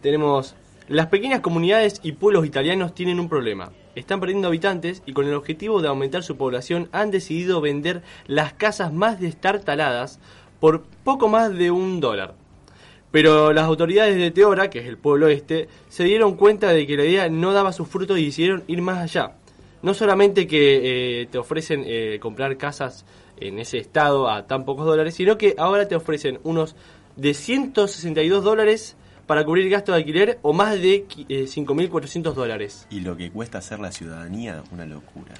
[0.00, 0.54] Tenemos,
[0.88, 3.70] las pequeñas comunidades y pueblos italianos tienen un problema.
[3.96, 8.52] Están perdiendo habitantes y con el objetivo de aumentar su población han decidido vender las
[8.52, 10.20] casas más destartaladas
[10.60, 12.34] por poco más de un dólar.
[13.10, 16.96] Pero las autoridades de Teora, que es el pueblo este, se dieron cuenta de que
[16.96, 19.36] la idea no daba sus frutos y decidieron ir más allá.
[19.80, 23.06] No solamente que eh, te ofrecen eh, comprar casas
[23.38, 26.76] en ese estado a tan pocos dólares, sino que ahora te ofrecen unos
[27.16, 28.96] de 162 dólares
[29.26, 32.86] para cubrir gastos de alquiler o más de qui- eh, 5.400 dólares.
[32.90, 35.32] Y lo que cuesta hacer la ciudadanía, una locura.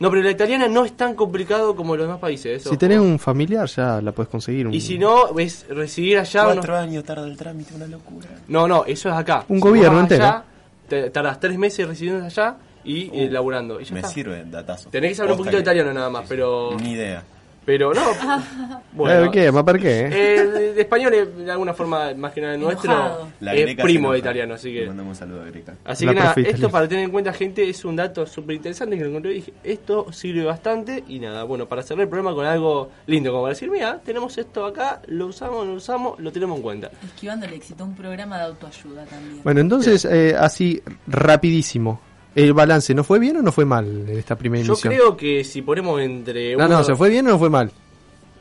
[0.00, 2.60] No, pero la italiana no es tan complicado como los demás países.
[2.60, 2.70] Eso.
[2.70, 4.68] Si tenés un familiar, ya la puedes conseguir.
[4.68, 6.42] Un, Y si no, es residir allá.
[6.44, 8.28] unos- Cuatro años tarda el trámite, una locura.
[8.46, 9.44] No, no, eso es acá.
[9.48, 10.24] Un Si gobierno entero.
[10.24, 10.44] allá,
[10.88, 13.80] te tardás tres meses residiendo allá y eh, laburando.
[13.80, 14.12] Y ya Me está.
[14.12, 14.88] sirve, datazo.
[14.88, 16.76] Tenés que saber un poquito de que- italiano nada más, pero.
[16.80, 17.24] Ni idea.
[17.68, 18.00] Pero no.
[19.08, 19.52] Eh, ¿Qué?
[19.52, 20.06] ¿Más para qué?
[20.06, 23.28] Eh, de, de español es de alguna forma más que nada el nuestro.
[23.38, 25.76] La es primo de italiano, así Le que mandamos un saludo a Greca.
[25.84, 28.96] así La que nada, esto para tener en cuenta gente es un dato súper interesante
[28.96, 32.34] que lo encontré y dije, esto sirve bastante y nada, bueno, para cerrar el programa
[32.34, 36.32] con algo lindo como para decir, mira, tenemos esto acá, lo usamos, lo usamos, lo
[36.32, 36.90] tenemos en cuenta.
[37.04, 39.42] Esquivando el éxito, un programa de autoayuda también.
[39.44, 42.00] Bueno, entonces, eh, así, rapidísimo.
[42.34, 44.92] ¿El balance no fue bien o no fue mal en esta primera Yo emisión?
[44.94, 47.70] creo que si ponemos entre No, uno- no, ¿se fue bien o no fue mal?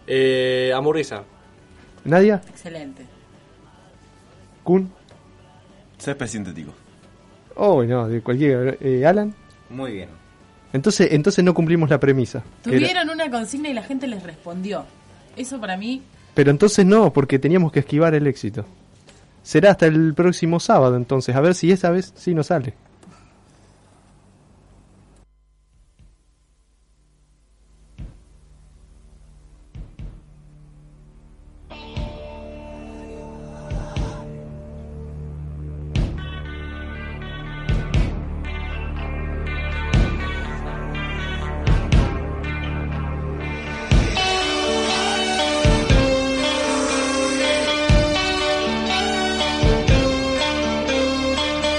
[0.05, 1.23] eh, hamburguesa,
[2.05, 2.41] ¿Nadia?
[2.49, 3.05] Excelente.
[4.63, 4.89] ¿Kun?
[5.97, 6.71] Césped sintético.
[7.55, 8.77] Oh, no, de cualquier...
[8.81, 9.33] eh, ¿Alan?
[9.69, 10.09] Muy bien.
[10.73, 12.39] Entonces, entonces no cumplimos la premisa.
[12.65, 14.85] Era- Tuvieron una consigna y la gente les respondió.
[15.35, 16.01] Eso para mí,
[16.33, 18.65] Pero entonces no, porque teníamos que esquivar el éxito.
[19.43, 22.73] Será hasta el próximo sábado entonces, a ver si esta vez sí nos sale.